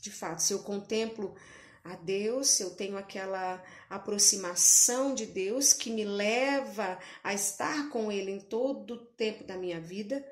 [0.00, 1.36] De fato, se eu contemplo
[1.82, 8.30] a Deus, eu tenho aquela aproximação de Deus que me leva a estar com Ele
[8.30, 10.24] em todo o tempo da minha vida,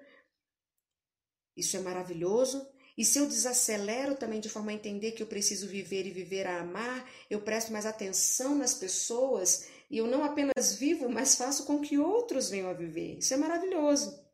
[1.58, 2.66] isso é maravilhoso.
[2.96, 6.46] E se eu desacelero também de forma a entender que eu preciso viver e viver
[6.46, 11.64] a amar, eu presto mais atenção nas pessoas e eu não apenas vivo, mas faço
[11.64, 13.18] com que outros venham a viver.
[13.18, 14.24] Isso é maravilhoso.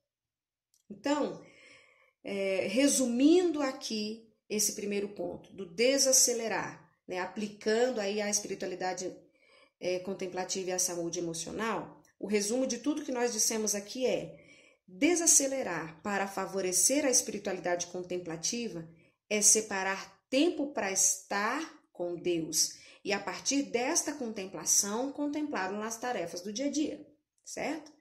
[0.90, 1.42] Então,
[2.22, 9.14] é, resumindo aqui esse primeiro ponto do desacelerar, né, aplicando aí a espiritualidade
[9.80, 14.36] é, contemplativa e a saúde emocional, o resumo de tudo que nós dissemos aqui é
[14.86, 18.86] Desacelerar para favorecer a espiritualidade contemplativa
[19.30, 26.42] é separar tempo para estar com Deus e, a partir desta contemplação, contemplá-lo nas tarefas
[26.42, 27.06] do dia a dia,
[27.42, 27.92] certo?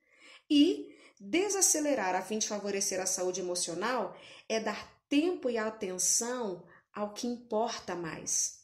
[0.49, 4.17] E desacelerar a fim de favorecer a saúde emocional
[4.49, 8.62] é dar tempo e atenção ao que importa mais.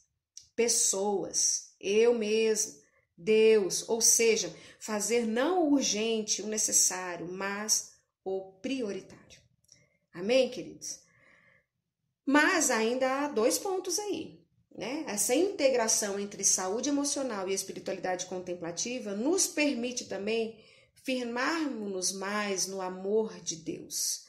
[0.60, 2.82] Pessoas, eu mesmo,
[3.16, 9.40] Deus, ou seja, fazer não o urgente, o necessário, mas ou prioritário.
[10.12, 11.00] Amém, queridos?
[12.26, 14.44] Mas ainda há dois pontos aí.
[14.70, 15.06] Né?
[15.08, 23.40] Essa integração entre saúde emocional e espiritualidade contemplativa nos permite também firmarmos-nos mais no amor
[23.40, 24.26] de Deus.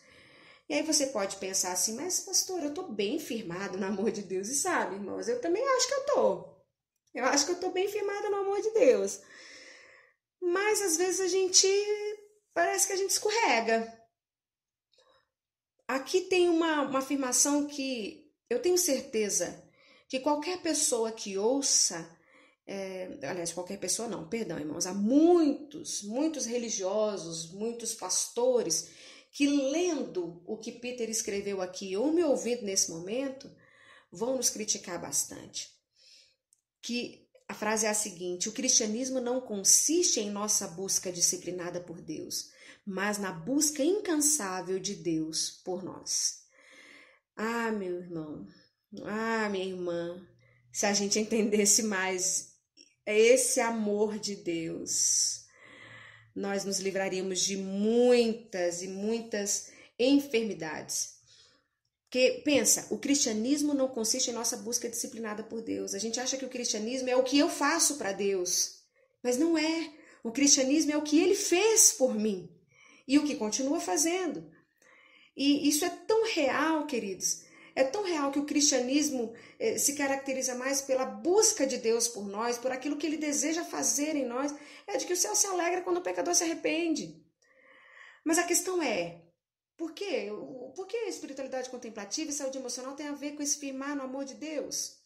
[0.72, 4.22] E aí você pode pensar assim, mas pastor, eu estou bem firmado no amor de
[4.22, 4.48] Deus.
[4.48, 6.66] E sabe, irmãos, eu também acho que eu estou.
[7.14, 9.20] Eu acho que eu estou bem firmada no amor de Deus.
[10.42, 11.68] Mas às vezes a gente
[12.54, 14.02] parece que a gente escorrega.
[15.90, 19.70] Aqui tem uma, uma afirmação que eu tenho certeza
[20.08, 22.18] que qualquer pessoa que ouça,
[22.66, 30.44] é, aliás, qualquer pessoa não, perdão, irmãos, há muitos, muitos religiosos, muitos pastores que lendo
[30.46, 33.50] o que Peter escreveu aqui ou me ouvindo nesse momento,
[34.12, 35.70] vão nos criticar bastante.
[36.82, 42.02] Que a frase é a seguinte: o cristianismo não consiste em nossa busca disciplinada por
[42.02, 42.50] Deus,
[42.86, 46.42] mas na busca incansável de Deus por nós.
[47.36, 48.46] Ah, meu irmão,
[49.06, 50.28] ah, minha irmã,
[50.72, 52.52] se a gente entendesse mais
[53.06, 55.41] esse amor de Deus,
[56.36, 61.20] nós nos livraríamos de muitas e muitas enfermidades.
[62.04, 65.94] Porque pensa, o cristianismo não consiste em nossa busca disciplinada por Deus.
[65.94, 68.82] A gente acha que o cristianismo é o que eu faço para Deus,
[69.24, 69.94] mas não é.
[70.24, 72.50] O cristianismo é o que ele fez por mim
[73.08, 74.52] e o que continua fazendo.
[75.36, 77.41] E isso é tão real, queridos.
[77.76, 82.28] É tão real que o cristianismo eh, se caracteriza mais pela busca de Deus por
[82.28, 84.54] nós, por aquilo que ele deseja fazer em nós.
[84.88, 87.24] É de que o céu se alegra quando o pecador se arrepende.
[88.24, 89.22] Mas a questão é:
[89.78, 90.30] por quê?
[90.76, 94.04] Por que a espiritualidade contemplativa e saúde emocional tem a ver com esse firmar no
[94.04, 95.02] amor de Deus?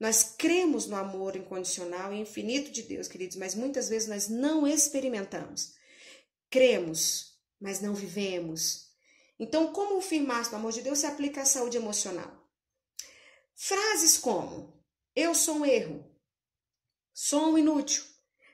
[0.00, 4.66] Nós cremos no amor incondicional e infinito de Deus, queridos, mas muitas vezes nós não
[4.66, 5.74] experimentamos.
[6.48, 8.87] Cremos, mas não vivemos.
[9.38, 12.30] Então, como firmar no amor de Deus se aplica à saúde emocional?
[13.54, 14.82] Frases como:
[15.14, 16.04] Eu sou um erro.
[17.12, 18.04] Sou um inútil.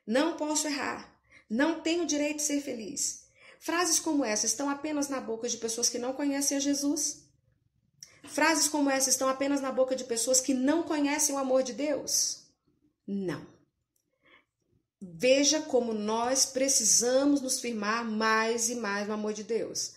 [0.07, 1.21] Não posso errar.
[1.49, 3.25] Não tenho direito de ser feliz.
[3.61, 7.25] Frases como essa estão apenas na boca de pessoas que não conhecem a Jesus?
[8.25, 11.73] Frases como essa estão apenas na boca de pessoas que não conhecem o amor de
[11.73, 12.45] Deus?
[13.07, 13.47] Não.
[15.01, 19.95] Veja como nós precisamos nos firmar mais e mais no amor de Deus.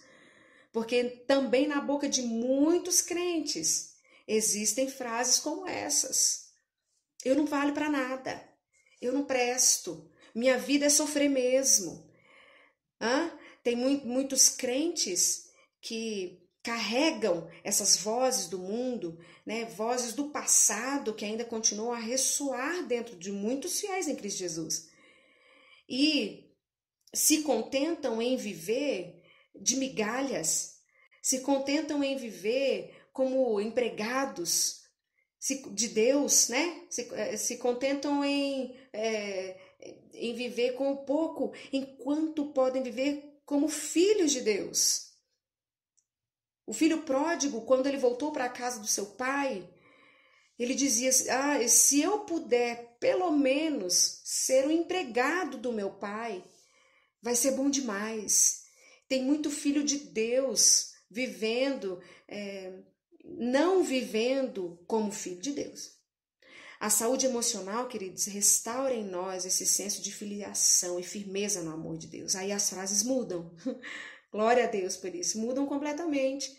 [0.78, 3.96] Porque também na boca de muitos crentes
[4.28, 6.52] existem frases como essas.
[7.26, 8.48] Eu não valho para nada.
[9.02, 10.08] Eu não presto.
[10.36, 12.08] Minha vida é sofrer mesmo.
[13.02, 13.32] Hã?
[13.64, 15.50] Tem muitos crentes
[15.82, 22.86] que carregam essas vozes do mundo, né, vozes do passado que ainda continuam a ressoar
[22.86, 24.92] dentro de muitos fiéis em Cristo Jesus.
[25.90, 26.54] E
[27.12, 29.17] se contentam em viver
[29.62, 30.78] de migalhas,
[31.22, 34.88] se contentam em viver como empregados
[35.72, 36.86] de Deus, né?
[36.90, 39.58] Se, eh, se contentam em, é,
[40.14, 45.08] em viver com pouco, enquanto podem viver como filhos de Deus.
[46.66, 49.68] O filho pródigo, quando ele voltou para a casa do seu pai,
[50.60, 56.44] ele dizia: Ah, se eu puder pelo menos ser o empregado do meu pai,
[57.22, 58.67] vai ser bom demais.
[59.08, 62.80] Tem muito filho de Deus vivendo, é,
[63.24, 65.98] não vivendo como filho de Deus.
[66.80, 71.98] A saúde emocional, queridos, restaura em nós esse senso de filiação e firmeza no amor
[71.98, 72.36] de Deus.
[72.36, 73.52] Aí as frases mudam.
[74.32, 75.40] Glória a Deus por isso.
[75.40, 76.56] Mudam completamente.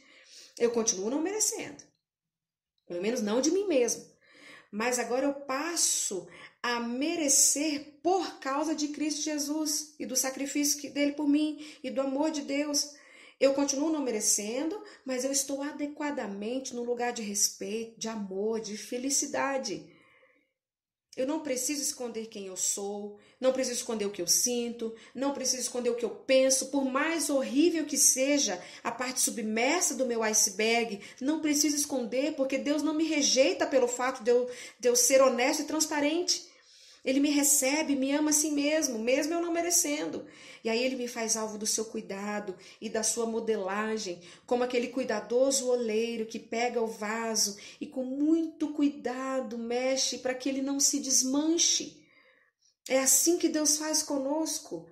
[0.59, 1.85] Eu continuo não merecendo.
[2.87, 4.05] Pelo menos não de mim mesmo.
[4.73, 6.27] Mas agora eu passo
[6.61, 12.01] a merecer por causa de Cristo Jesus e do sacrifício dele por mim e do
[12.01, 12.95] amor de Deus.
[13.39, 18.79] Eu continuo não merecendo, mas eu estou adequadamente no lugar de respeito, de amor, de
[18.79, 19.95] felicidade.
[21.15, 25.35] Eu não preciso esconder quem eu sou, não preciso esconder o que eu sinto, não
[25.35, 30.07] preciso esconder o que eu penso, por mais horrível que seja a parte submersa do
[30.07, 34.49] meu iceberg, não preciso esconder, porque Deus não me rejeita pelo fato de eu,
[34.81, 36.48] de eu ser honesto e transparente.
[37.05, 40.27] Ele me recebe, me ama assim mesmo, mesmo eu não merecendo.
[40.63, 44.89] E aí ele me faz alvo do seu cuidado e da sua modelagem, como aquele
[44.89, 50.81] cuidadoso oleiro que pega o vaso e com muito cuidado mexe para que ele não
[50.81, 52.03] se desmanche.
[52.89, 54.89] É assim que Deus faz conosco.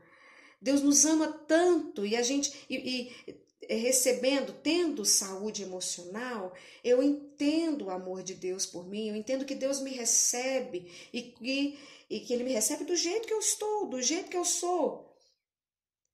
[0.61, 3.37] Deus nos ama tanto e a gente e, e
[3.69, 9.55] recebendo, tendo saúde emocional, eu entendo o amor de Deus por mim, eu entendo que
[9.55, 13.89] Deus me recebe e, e, e que Ele me recebe do jeito que eu estou,
[13.89, 15.07] do jeito que eu sou.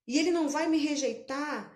[0.06, 1.72] E ele não vai me rejeitar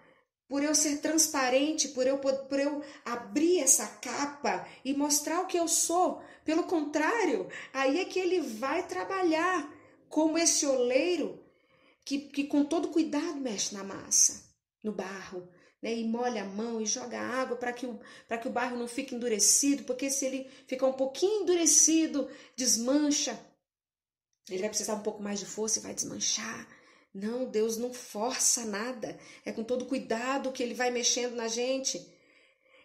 [0.49, 5.59] por eu ser transparente, por eu, por eu abrir essa capa e mostrar o que
[5.59, 6.23] eu sou.
[6.45, 9.73] Pelo contrário, aí é que ele vai trabalhar
[10.09, 11.45] como esse oleiro
[12.05, 14.45] que, que com todo cuidado mexe na massa,
[14.83, 15.49] no barro,
[15.83, 17.99] né, e molha a mão e joga água para que, o,
[18.41, 23.39] que o barro não fique endurecido, porque se ele ficar um pouquinho endurecido, desmancha.
[24.49, 26.69] Ele vai precisar um pouco mais de força e vai desmanchar.
[27.13, 29.19] Não, Deus não força nada.
[29.45, 32.07] É com todo cuidado que ele vai mexendo na gente.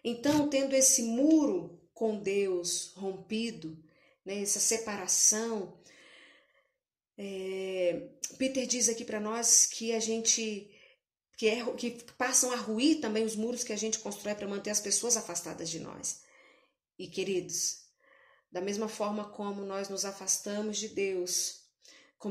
[0.02, 3.78] Então, tendo esse muro com Deus rompido,
[4.24, 5.78] né, essa separação,
[7.16, 10.68] é, Peter diz aqui para nós que a gente
[11.36, 14.70] que, é, que passam a ruir também os muros que a gente constrói para manter
[14.70, 16.22] as pessoas afastadas de nós.
[16.98, 17.81] E queridos,
[18.52, 21.62] da mesma forma como nós nos afastamos de Deus,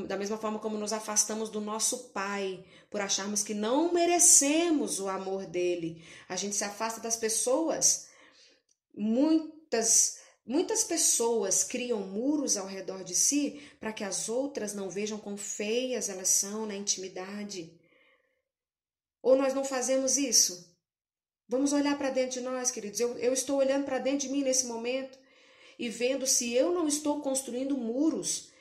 [0.08, 5.10] da mesma forma como nos afastamos do nosso Pai por acharmos que não merecemos o
[5.10, 8.08] amor dele, a gente se afasta das pessoas.
[8.94, 15.18] Muitas muitas pessoas criam muros ao redor de si para que as outras não vejam
[15.18, 17.78] quão feias elas são na intimidade.
[19.22, 20.72] Ou nós não fazemos isso?
[21.48, 23.00] Vamos olhar para dentro de nós, queridos.
[23.00, 25.21] Eu, eu estou olhando para dentro de mim nesse momento
[25.82, 28.52] e vendo se eu não estou construindo muros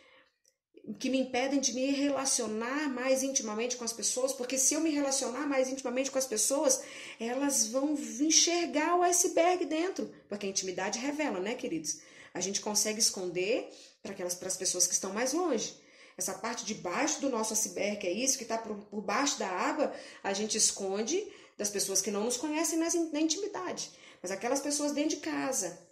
[0.98, 4.88] que me impedem de me relacionar mais intimamente com as pessoas, porque se eu me
[4.88, 6.82] relacionar mais intimamente com as pessoas,
[7.20, 12.00] elas vão enxergar o iceberg dentro, porque a intimidade revela, né, queridos?
[12.32, 13.68] A gente consegue esconder
[14.02, 15.74] para aquelas para as pessoas que estão mais longe.
[16.16, 19.46] Essa parte de baixo do nosso iceberg é isso que está por, por baixo da
[19.46, 19.92] água,
[20.24, 21.22] a gente esconde
[21.58, 23.90] das pessoas que não nos conhecem na, intimidade.
[24.22, 25.89] Mas aquelas pessoas dentro de casa,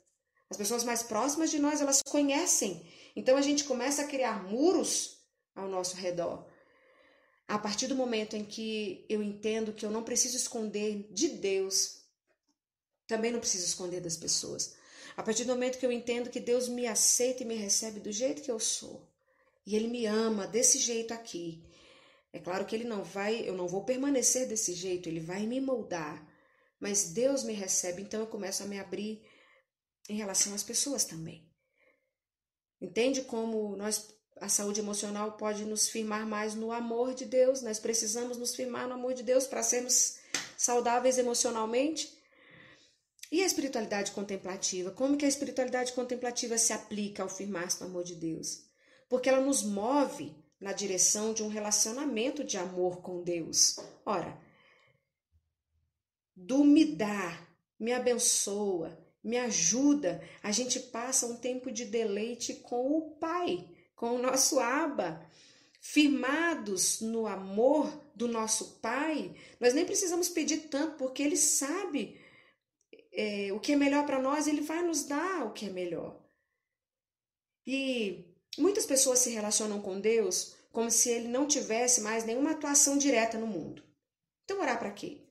[0.50, 2.86] as pessoas mais próximas de nós, elas conhecem
[3.18, 5.18] então a gente começa a criar muros
[5.52, 6.46] ao nosso redor.
[7.48, 12.02] A partir do momento em que eu entendo que eu não preciso esconder de Deus,
[13.08, 14.76] também não preciso esconder das pessoas.
[15.16, 18.12] A partir do momento que eu entendo que Deus me aceita e me recebe do
[18.12, 19.04] jeito que eu sou,
[19.66, 21.60] e Ele me ama desse jeito aqui,
[22.32, 25.60] é claro que Ele não vai, eu não vou permanecer desse jeito, Ele vai me
[25.60, 26.24] moldar,
[26.78, 29.20] mas Deus me recebe, então eu começo a me abrir
[30.08, 31.48] em relação às pessoas também.
[32.80, 37.60] Entende como nós a saúde emocional pode nos firmar mais no amor de Deus?
[37.62, 40.18] Nós precisamos nos firmar no amor de Deus para sermos
[40.56, 42.16] saudáveis emocionalmente?
[43.30, 44.90] E a espiritualidade contemplativa?
[44.90, 48.64] Como que a espiritualidade contemplativa se aplica ao firmar-se no amor de Deus?
[49.08, 53.76] Porque ela nos move na direção de um relacionamento de amor com Deus.
[54.04, 54.40] Ora,
[56.34, 57.46] do me dá,
[57.78, 58.98] me abençoa,
[59.28, 64.58] me ajuda, a gente passa um tempo de deleite com o Pai, com o nosso
[64.58, 65.24] Aba.
[65.80, 72.18] Firmados no amor do nosso Pai, nós nem precisamos pedir tanto, porque Ele sabe
[73.12, 76.18] é, o que é melhor para nós, Ele vai nos dar o que é melhor.
[77.66, 78.24] E
[78.58, 83.38] muitas pessoas se relacionam com Deus como se Ele não tivesse mais nenhuma atuação direta
[83.38, 83.82] no mundo.
[84.44, 85.27] Então, orar para quê?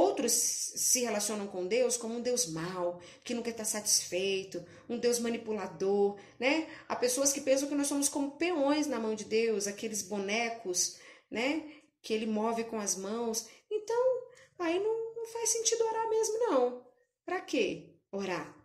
[0.00, 5.18] Outros se relacionam com Deus como um Deus mau, que nunca está satisfeito, um Deus
[5.18, 6.70] manipulador, né?
[6.88, 10.96] Há pessoas que pensam que nós somos como peões na mão de Deus, aqueles bonecos,
[11.30, 11.70] né?
[12.00, 13.46] Que ele move com as mãos.
[13.70, 14.22] Então,
[14.58, 16.86] aí não, não faz sentido orar mesmo, não.
[17.26, 18.56] Para quê orar?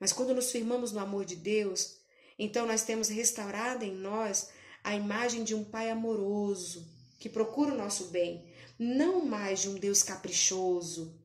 [0.00, 2.00] Mas quando nos firmamos no amor de Deus,
[2.36, 4.50] então nós temos restaurado em nós
[4.82, 6.84] a imagem de um Pai amoroso,
[7.20, 8.51] que procura o nosso bem,
[8.82, 11.16] não mais de um Deus caprichoso,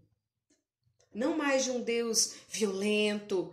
[1.13, 3.51] não mais de um Deus violento,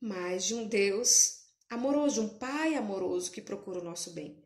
[0.00, 4.40] mas de um Deus amoroso, um Pai amoroso que procura o nosso bem.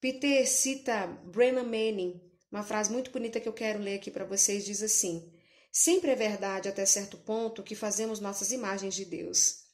[0.00, 2.20] Peter cita Brennan Manning,
[2.52, 5.32] uma frase muito bonita que eu quero ler aqui para vocês, diz assim:
[5.72, 9.64] Sempre é verdade até certo ponto que fazemos nossas imagens de Deus.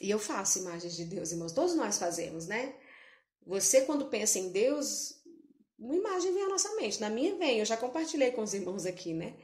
[0.00, 2.74] E eu faço imagens de Deus, irmãos, todos nós fazemos, né?
[3.46, 5.19] Você, quando pensa em Deus,
[5.80, 7.00] uma imagem vem à nossa mente.
[7.00, 9.34] Na minha vem, eu já compartilhei com os irmãos aqui, né?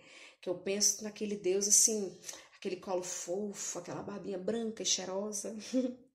[0.41, 2.14] Que eu penso naquele Deus assim,
[2.55, 5.57] aquele colo fofo, aquela barbinha branca e cheirosa.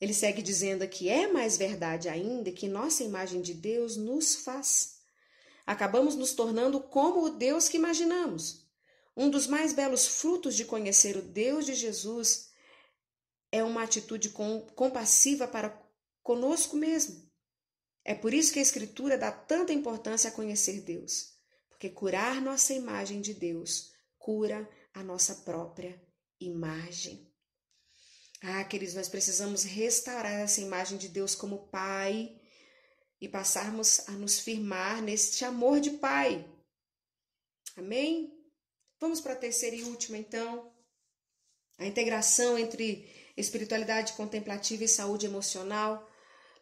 [0.00, 4.98] Ele segue dizendo que é mais verdade ainda que nossa imagem de Deus nos faz.
[5.64, 8.68] Acabamos nos tornando como o Deus que imaginamos.
[9.16, 12.50] Um dos mais belos frutos de conhecer o Deus de Jesus
[13.52, 14.30] é uma atitude
[14.74, 15.80] compassiva para
[16.20, 17.32] conosco mesmo.
[18.04, 21.32] É por isso que a Escritura dá tanta importância a conhecer Deus,
[21.70, 26.00] porque curar nossa imagem de Deus cura a nossa própria
[26.38, 27.32] imagem.
[28.42, 32.38] Ah, queridos, nós precisamos restaurar essa imagem de Deus como Pai
[33.18, 36.46] e passarmos a nos firmar neste amor de Pai.
[37.74, 38.38] Amém?
[39.00, 40.70] Vamos para a terceira e última, então.
[41.78, 46.08] A integração entre espiritualidade contemplativa e saúde emocional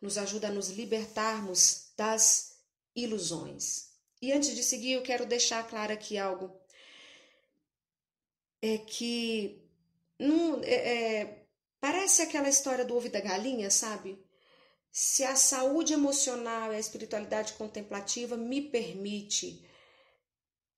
[0.02, 2.58] nos ajuda a nos libertarmos das
[2.94, 3.92] ilusões.
[4.20, 6.60] E antes de seguir, eu quero deixar claro aqui algo.
[8.60, 9.62] É que
[10.18, 11.46] não, é, é,
[11.80, 14.24] parece aquela história do ovo da galinha, sabe?
[14.90, 19.64] Se a saúde emocional e a espiritualidade contemplativa me permite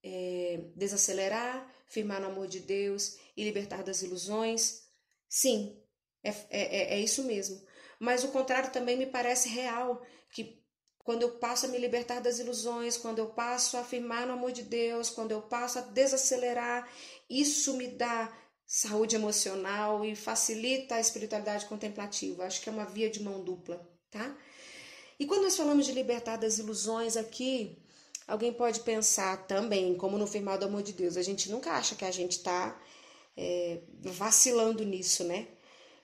[0.03, 4.85] é, desacelerar, firmar no amor de Deus e libertar das ilusões,
[5.29, 5.83] sim,
[6.22, 7.66] é, é, é, é isso mesmo.
[7.99, 10.63] Mas o contrário também me parece real, que
[11.05, 14.53] quando eu passo a me libertar das ilusões, quando eu passo a afirmar no amor
[14.53, 16.89] de Deus, quando eu passo a desacelerar,
[17.29, 18.33] isso me dá
[18.67, 22.45] saúde emocional e facilita a espiritualidade contemplativa.
[22.45, 24.35] Acho que é uma via de mão dupla, tá?
[25.19, 27.79] E quando nós falamos de libertar das ilusões aqui,
[28.27, 31.95] alguém pode pensar também, como no firmar do amor de Deus, a gente nunca acha
[31.95, 32.81] que a gente está
[33.37, 35.49] é, vacilando nisso, né?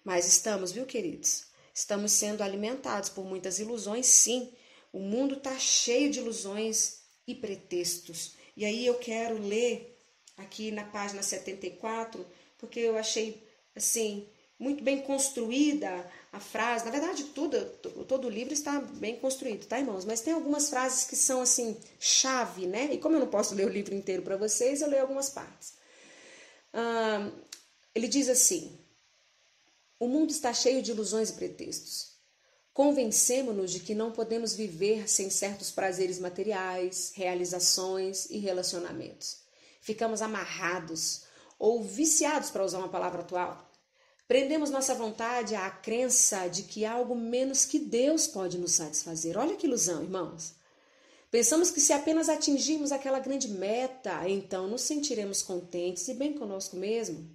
[0.05, 1.50] Mas estamos, viu, queridos?
[1.75, 4.53] Estamos sendo alimentados por muitas ilusões, sim.
[4.93, 8.35] O mundo está cheio de ilusões e pretextos.
[8.57, 9.99] E aí eu quero ler
[10.37, 12.27] aqui na página 74,
[12.59, 16.85] porque eu achei assim muito bem construída a frase.
[16.85, 17.65] Na verdade, tudo,
[18.07, 20.05] todo o livro está bem construído, tá, irmãos?
[20.05, 22.91] Mas tem algumas frases que são assim chave, né?
[22.93, 25.73] E como eu não posso ler o livro inteiro para vocês, eu leio algumas partes.
[26.75, 27.31] Ah,
[27.95, 28.79] ele diz assim:
[30.01, 32.17] o mundo está cheio de ilusões e pretextos.
[32.73, 39.43] Convencemos-nos de que não podemos viver sem certos prazeres materiais, realizações e relacionamentos.
[39.83, 41.25] Ficamos amarrados
[41.59, 43.71] ou viciados, para usar uma palavra atual.
[44.27, 49.37] Prendemos nossa vontade à crença de que algo menos que Deus pode nos satisfazer.
[49.37, 50.55] Olha que ilusão, irmãos.
[51.31, 56.77] Pensamos que se apenas atingirmos aquela grande meta, então nos sentiremos contentes e bem conosco
[56.77, 57.29] mesmo.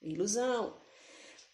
[0.00, 0.74] Ilusão.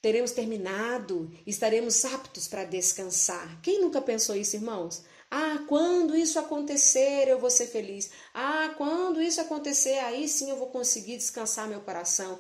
[0.05, 3.59] Teremos terminado, estaremos aptos para descansar.
[3.63, 5.03] Quem nunca pensou isso, irmãos?
[5.31, 8.11] Ah, quando isso acontecer, eu vou ser feliz.
[8.35, 12.39] Ah, quando isso acontecer, aí sim eu vou conseguir descansar meu coração.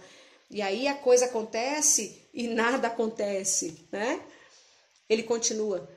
[0.51, 4.21] E aí a coisa acontece e nada acontece, né?
[5.09, 5.89] Ele continua.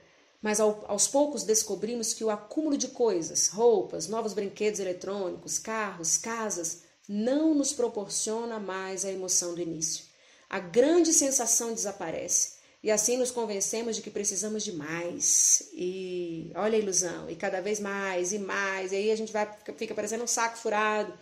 [0.42, 6.18] Mas ao, aos poucos descobrimos que o acúmulo de coisas, roupas, novos brinquedos eletrônicos, carros,
[6.18, 10.07] casas, não nos proporciona mais a emoção do início.
[10.50, 12.58] A grande sensação desaparece.
[12.82, 15.64] E assim nos convencemos de que precisamos de mais.
[15.74, 18.92] E olha a ilusão, e cada vez mais e mais.
[18.92, 21.14] E aí a gente vai fica parecendo um saco furado.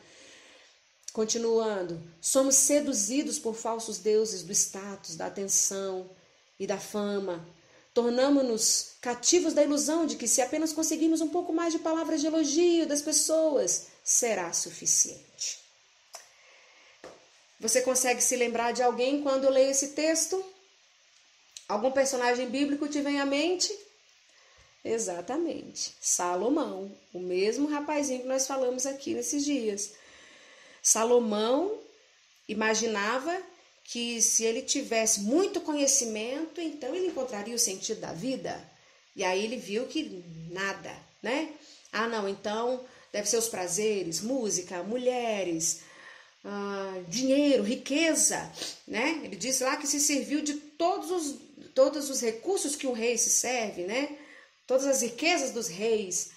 [1.12, 6.10] Continuando, somos seduzidos por falsos deuses do status, da atenção
[6.60, 7.48] e da fama.
[7.94, 12.28] Tornamos-nos cativos da ilusão de que se apenas conseguirmos um pouco mais de palavras de
[12.28, 15.65] elogio das pessoas, será suficiente.
[17.68, 20.44] Você consegue se lembrar de alguém quando leio esse texto?
[21.68, 23.76] Algum personagem bíblico te vem à mente?
[24.84, 29.94] Exatamente, Salomão, o mesmo rapazinho que nós falamos aqui nesses dias.
[30.80, 31.82] Salomão
[32.48, 33.36] imaginava
[33.84, 38.64] que se ele tivesse muito conhecimento, então ele encontraria o sentido da vida.
[39.16, 41.52] E aí ele viu que nada, né?
[41.92, 45.82] Ah, não, então deve ser os prazeres, música, mulheres,
[46.48, 48.52] ah, dinheiro, riqueza,
[48.88, 49.20] né?
[49.24, 51.40] Ele disse lá que se serviu de todos os,
[51.74, 54.16] todos os recursos que um rei se serve, né?
[54.68, 56.32] Todas as riquezas dos reis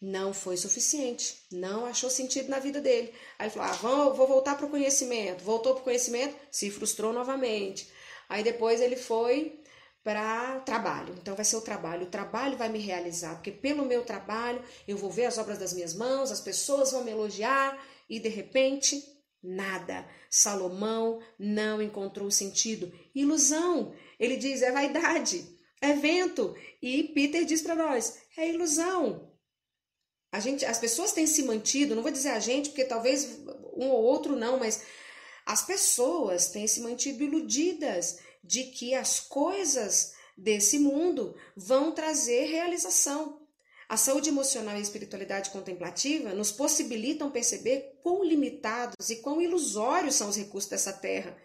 [0.00, 3.12] não foi suficiente, não achou sentido na vida dele.
[3.36, 5.42] Aí ele falou: ah, vou, vou voltar para o conhecimento.
[5.42, 7.88] Voltou para o conhecimento, se frustrou novamente.
[8.28, 9.60] Aí depois ele foi
[10.04, 11.14] para trabalho.
[11.20, 12.04] Então vai ser o trabalho.
[12.04, 15.72] O trabalho vai me realizar, porque pelo meu trabalho eu vou ver as obras das
[15.72, 17.76] minhas mãos, as pessoas vão me elogiar
[18.08, 19.11] e de repente
[19.42, 20.08] nada.
[20.30, 22.92] Salomão não encontrou sentido.
[23.14, 23.94] Ilusão.
[24.18, 26.54] Ele diz é vaidade, é vento.
[26.80, 29.32] E Peter diz para nós, é ilusão.
[30.30, 33.40] A gente, as pessoas têm se mantido, não vou dizer a gente, porque talvez
[33.76, 34.82] um ou outro não, mas
[35.44, 43.41] as pessoas têm se mantido iludidas de que as coisas desse mundo vão trazer realização.
[43.92, 50.14] A saúde emocional e a espiritualidade contemplativa nos possibilitam perceber quão limitados e quão ilusórios
[50.14, 51.36] são os recursos dessa terra.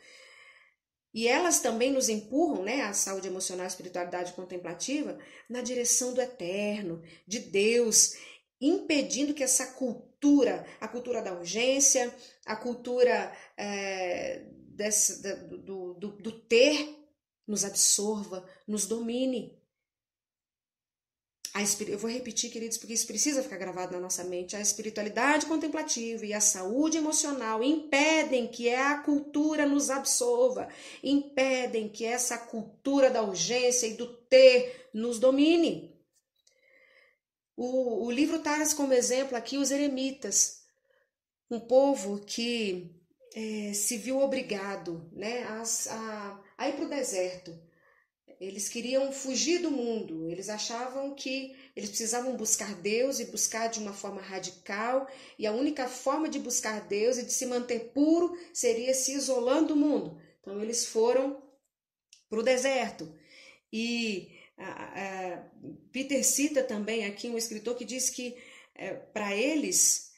[1.13, 5.19] E elas também nos empurram, né, a saúde emocional e a espiritualidade contemplativa,
[5.49, 8.13] na direção do eterno, de Deus
[8.61, 16.31] impedindo que essa cultura, a cultura da urgência, a cultura é, desse, do, do, do
[16.31, 16.95] ter,
[17.45, 19.56] nos absorva, nos domine.
[21.57, 24.55] A, eu vou repetir, queridos, porque isso precisa ficar gravado na nossa mente.
[24.55, 30.69] A espiritualidade contemplativa e a saúde emocional impedem que a cultura nos absorva,
[31.01, 35.99] impedem que essa cultura da urgência e do ter nos domine.
[37.55, 40.61] O, o livro traz como exemplo aqui os eremitas,
[41.49, 42.95] um povo que
[43.33, 47.66] é, se viu obrigado né, a, a, a ir para o deserto.
[48.39, 53.79] Eles queriam fugir do mundo, eles achavam que eles precisavam buscar Deus e buscar de
[53.79, 55.07] uma forma radical,
[55.39, 59.69] e a única forma de buscar Deus e de se manter puro seria se isolando
[59.69, 60.21] do mundo.
[60.39, 61.41] Então eles foram
[62.29, 63.11] para o deserto.
[63.73, 64.37] E
[65.91, 68.37] Peter cita também aqui um escritor que diz que
[68.75, 70.11] é, para eles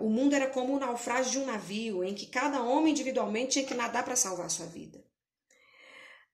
[0.00, 3.64] o mundo era como o naufrágio de um navio, em que cada homem individualmente tinha
[3.66, 5.03] que nadar para salvar a sua vida.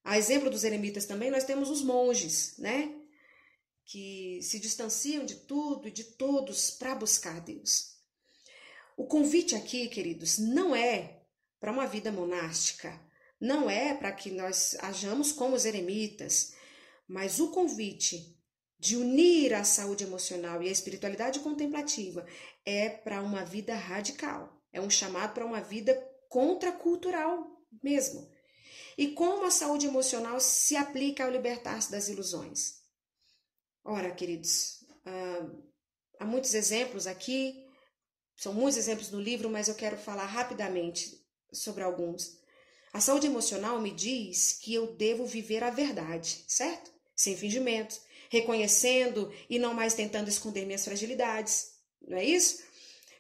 [0.04, 2.94] A exemplo dos eremitas também, nós temos os monges, né?
[3.84, 7.96] Que se distanciam de tudo e de todos para buscar Deus.
[8.96, 11.22] O convite aqui, queridos, não é
[11.58, 13.00] para uma vida monástica,
[13.40, 16.54] não é para que nós hajamos como os eremitas,
[17.08, 18.38] mas o convite
[18.78, 22.26] de unir a saúde emocional e a espiritualidade contemplativa
[22.64, 24.58] é para uma vida radical.
[24.72, 25.94] É um chamado para uma vida
[26.28, 27.46] contracultural
[27.82, 28.30] mesmo.
[29.00, 32.74] E como a saúde emocional se aplica ao libertar-se das ilusões?
[33.82, 35.72] Ora, queridos, uh,
[36.18, 37.66] há muitos exemplos aqui,
[38.36, 41.18] são muitos exemplos no livro, mas eu quero falar rapidamente
[41.50, 42.38] sobre alguns.
[42.92, 46.92] A saúde emocional me diz que eu devo viver a verdade, certo?
[47.16, 51.72] sem fingimentos, reconhecendo e não mais tentando esconder minhas fragilidades.
[52.06, 52.62] Não é isso?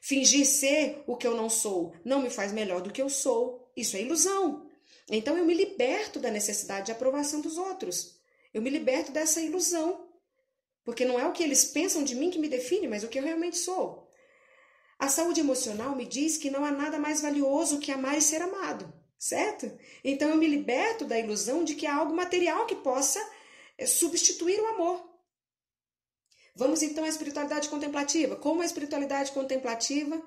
[0.02, 3.72] Fingir ser o que eu não sou não me faz melhor do que eu sou.
[3.74, 4.69] Isso é ilusão.
[5.10, 8.20] Então eu me liberto da necessidade de aprovação dos outros.
[8.54, 10.08] Eu me liberto dessa ilusão.
[10.84, 13.18] Porque não é o que eles pensam de mim que me define, mas o que
[13.18, 14.08] eu realmente sou.
[14.98, 18.40] A saúde emocional me diz que não há nada mais valioso que amar e ser
[18.40, 18.92] amado.
[19.18, 19.70] certo?
[20.02, 23.20] Então eu me liberto da ilusão de que há algo material que possa
[23.76, 25.10] eh, substituir o amor.
[26.56, 28.36] Vamos então à espiritualidade contemplativa.
[28.36, 30.20] Como a espiritualidade contemplativa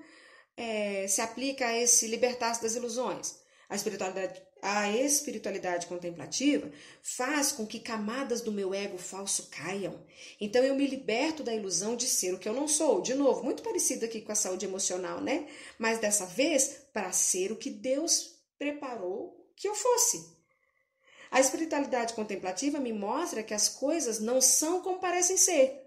[0.55, 3.35] é, se aplica a esse libertar-se das ilusões?
[3.69, 10.01] A espiritualidade, a espiritualidade contemplativa faz com que camadas do meu ego falso caiam.
[10.39, 13.01] Então eu me liberto da ilusão de ser o que eu não sou.
[13.01, 15.49] De novo, muito parecido aqui com a saúde emocional, né?
[15.77, 20.31] Mas dessa vez para ser o que Deus preparou que eu fosse.
[21.29, 25.77] A espiritualidade contemplativa me mostra que as coisas não são como parecem ser.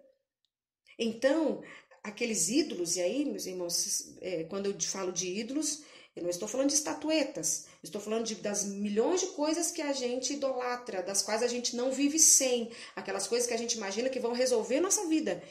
[0.98, 1.62] Então,
[2.02, 5.82] aqueles ídolos, e aí, meus irmãos, é, quando eu falo de ídolos,
[6.16, 9.92] eu não estou falando de estatuetas, estou falando de, das milhões de coisas que a
[9.92, 14.08] gente idolatra, das quais a gente não vive sem, aquelas coisas que a gente imagina
[14.08, 15.42] que vão resolver nossa vida.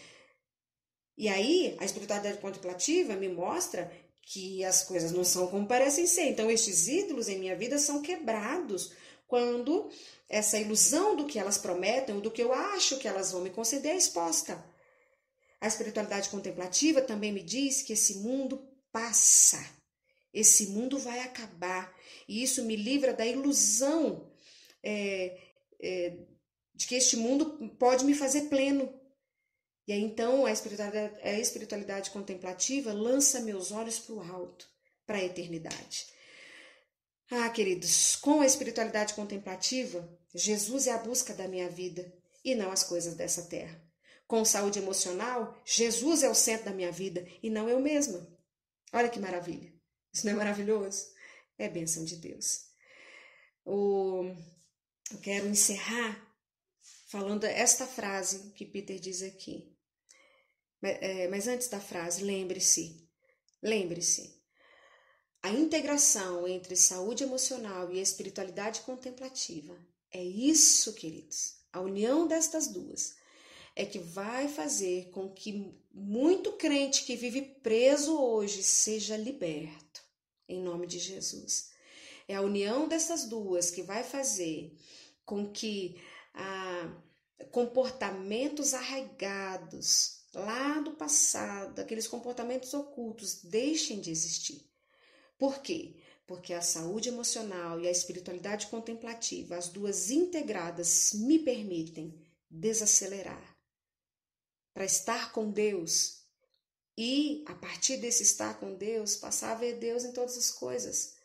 [1.18, 6.24] E aí, a espiritualidade contemplativa me mostra que as coisas não são como parecem ser.
[6.24, 8.92] Então, estes ídolos em minha vida são quebrados
[9.28, 9.90] quando
[10.28, 13.94] essa ilusão do que elas prometem, do que eu acho que elas vão me conceder,
[13.94, 14.64] é exposta.
[15.62, 19.64] A espiritualidade contemplativa também me diz que esse mundo passa,
[20.34, 21.94] esse mundo vai acabar,
[22.28, 24.32] e isso me livra da ilusão
[24.84, 25.38] é,
[25.82, 26.18] é,
[26.74, 28.94] de que este mundo pode me fazer pleno.
[29.88, 34.68] E aí então a espiritualidade, a espiritualidade contemplativa lança meus olhos para o alto,
[35.06, 36.08] para a eternidade.
[37.32, 42.14] Ah, queridos, com a espiritualidade contemplativa, Jesus é a busca da minha vida
[42.44, 43.82] e não as coisas dessa terra.
[44.28, 48.28] Com saúde emocional, Jesus é o centro da minha vida e não eu mesma.
[48.94, 49.74] Olha que maravilha.
[50.14, 51.15] Isso não é maravilhoso?
[51.58, 52.66] É bênção de Deus.
[53.66, 54.24] O...
[55.12, 56.26] Eu quero encerrar
[57.08, 59.74] falando esta frase que Peter diz aqui.
[60.82, 63.10] É, mas antes da frase, lembre-se,
[63.62, 64.36] lembre-se,
[65.42, 69.78] a integração entre saúde emocional e espiritualidade contemplativa
[70.12, 71.58] é isso, queridos.
[71.72, 73.16] A união destas duas
[73.76, 80.02] é que vai fazer com que muito crente que vive preso hoje seja liberto,
[80.48, 81.72] em nome de Jesus.
[82.28, 84.76] É a união dessas duas que vai fazer
[85.26, 86.02] com que
[86.34, 86.92] ah,
[87.52, 94.70] comportamentos arraigados lá do passado, aqueles comportamentos ocultos, deixem de existir.
[95.38, 95.96] Por quê?
[96.28, 102.20] Porque a saúde emocional e a espiritualidade contemplativa, as duas integradas, me permitem
[102.50, 103.56] desacelerar
[104.74, 106.25] para estar com Deus
[106.98, 111.16] e, a partir desse estar com Deus, passar a ver Deus em todas as coisas.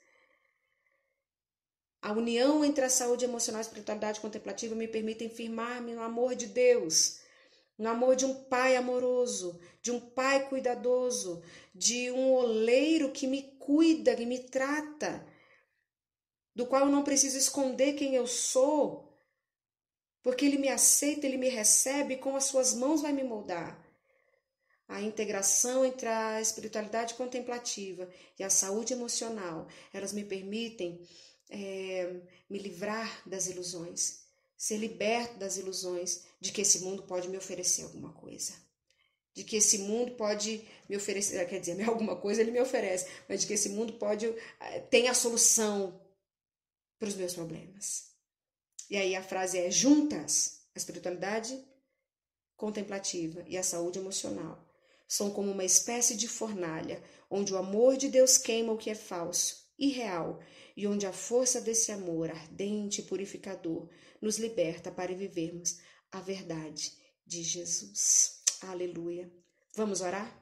[2.02, 6.34] A união entre a saúde emocional e a espiritualidade contemplativa me permite firmar-me no amor
[6.34, 7.20] de Deus,
[7.76, 11.42] no amor de um pai amoroso, de um pai cuidadoso,
[11.74, 15.26] de um oleiro que me cuida, que me trata,
[16.54, 19.14] do qual eu não preciso esconder quem eu sou,
[20.22, 23.89] porque ele me aceita, ele me recebe e com as suas mãos vai me moldar.
[24.90, 31.00] A integração entre a espiritualidade contemplativa e a saúde emocional, elas me permitem
[31.48, 32.20] é,
[32.50, 34.22] me livrar das ilusões,
[34.56, 38.52] ser liberto das ilusões de que esse mundo pode me oferecer alguma coisa.
[39.32, 43.42] De que esse mundo pode me oferecer, quer dizer, alguma coisa ele me oferece, mas
[43.42, 46.04] de que esse mundo pode eh, tem a solução
[46.98, 48.10] para os meus problemas.
[48.90, 51.64] E aí a frase é juntas, a espiritualidade
[52.56, 54.68] contemplativa e a saúde emocional
[55.10, 58.94] são como uma espécie de fornalha, onde o amor de Deus queima o que é
[58.94, 60.38] falso, irreal,
[60.76, 63.88] e onde a força desse amor ardente e purificador
[64.22, 65.80] nos liberta para vivermos
[66.12, 66.92] a verdade
[67.26, 68.40] de Jesus.
[68.62, 69.28] Aleluia.
[69.74, 70.39] Vamos orar?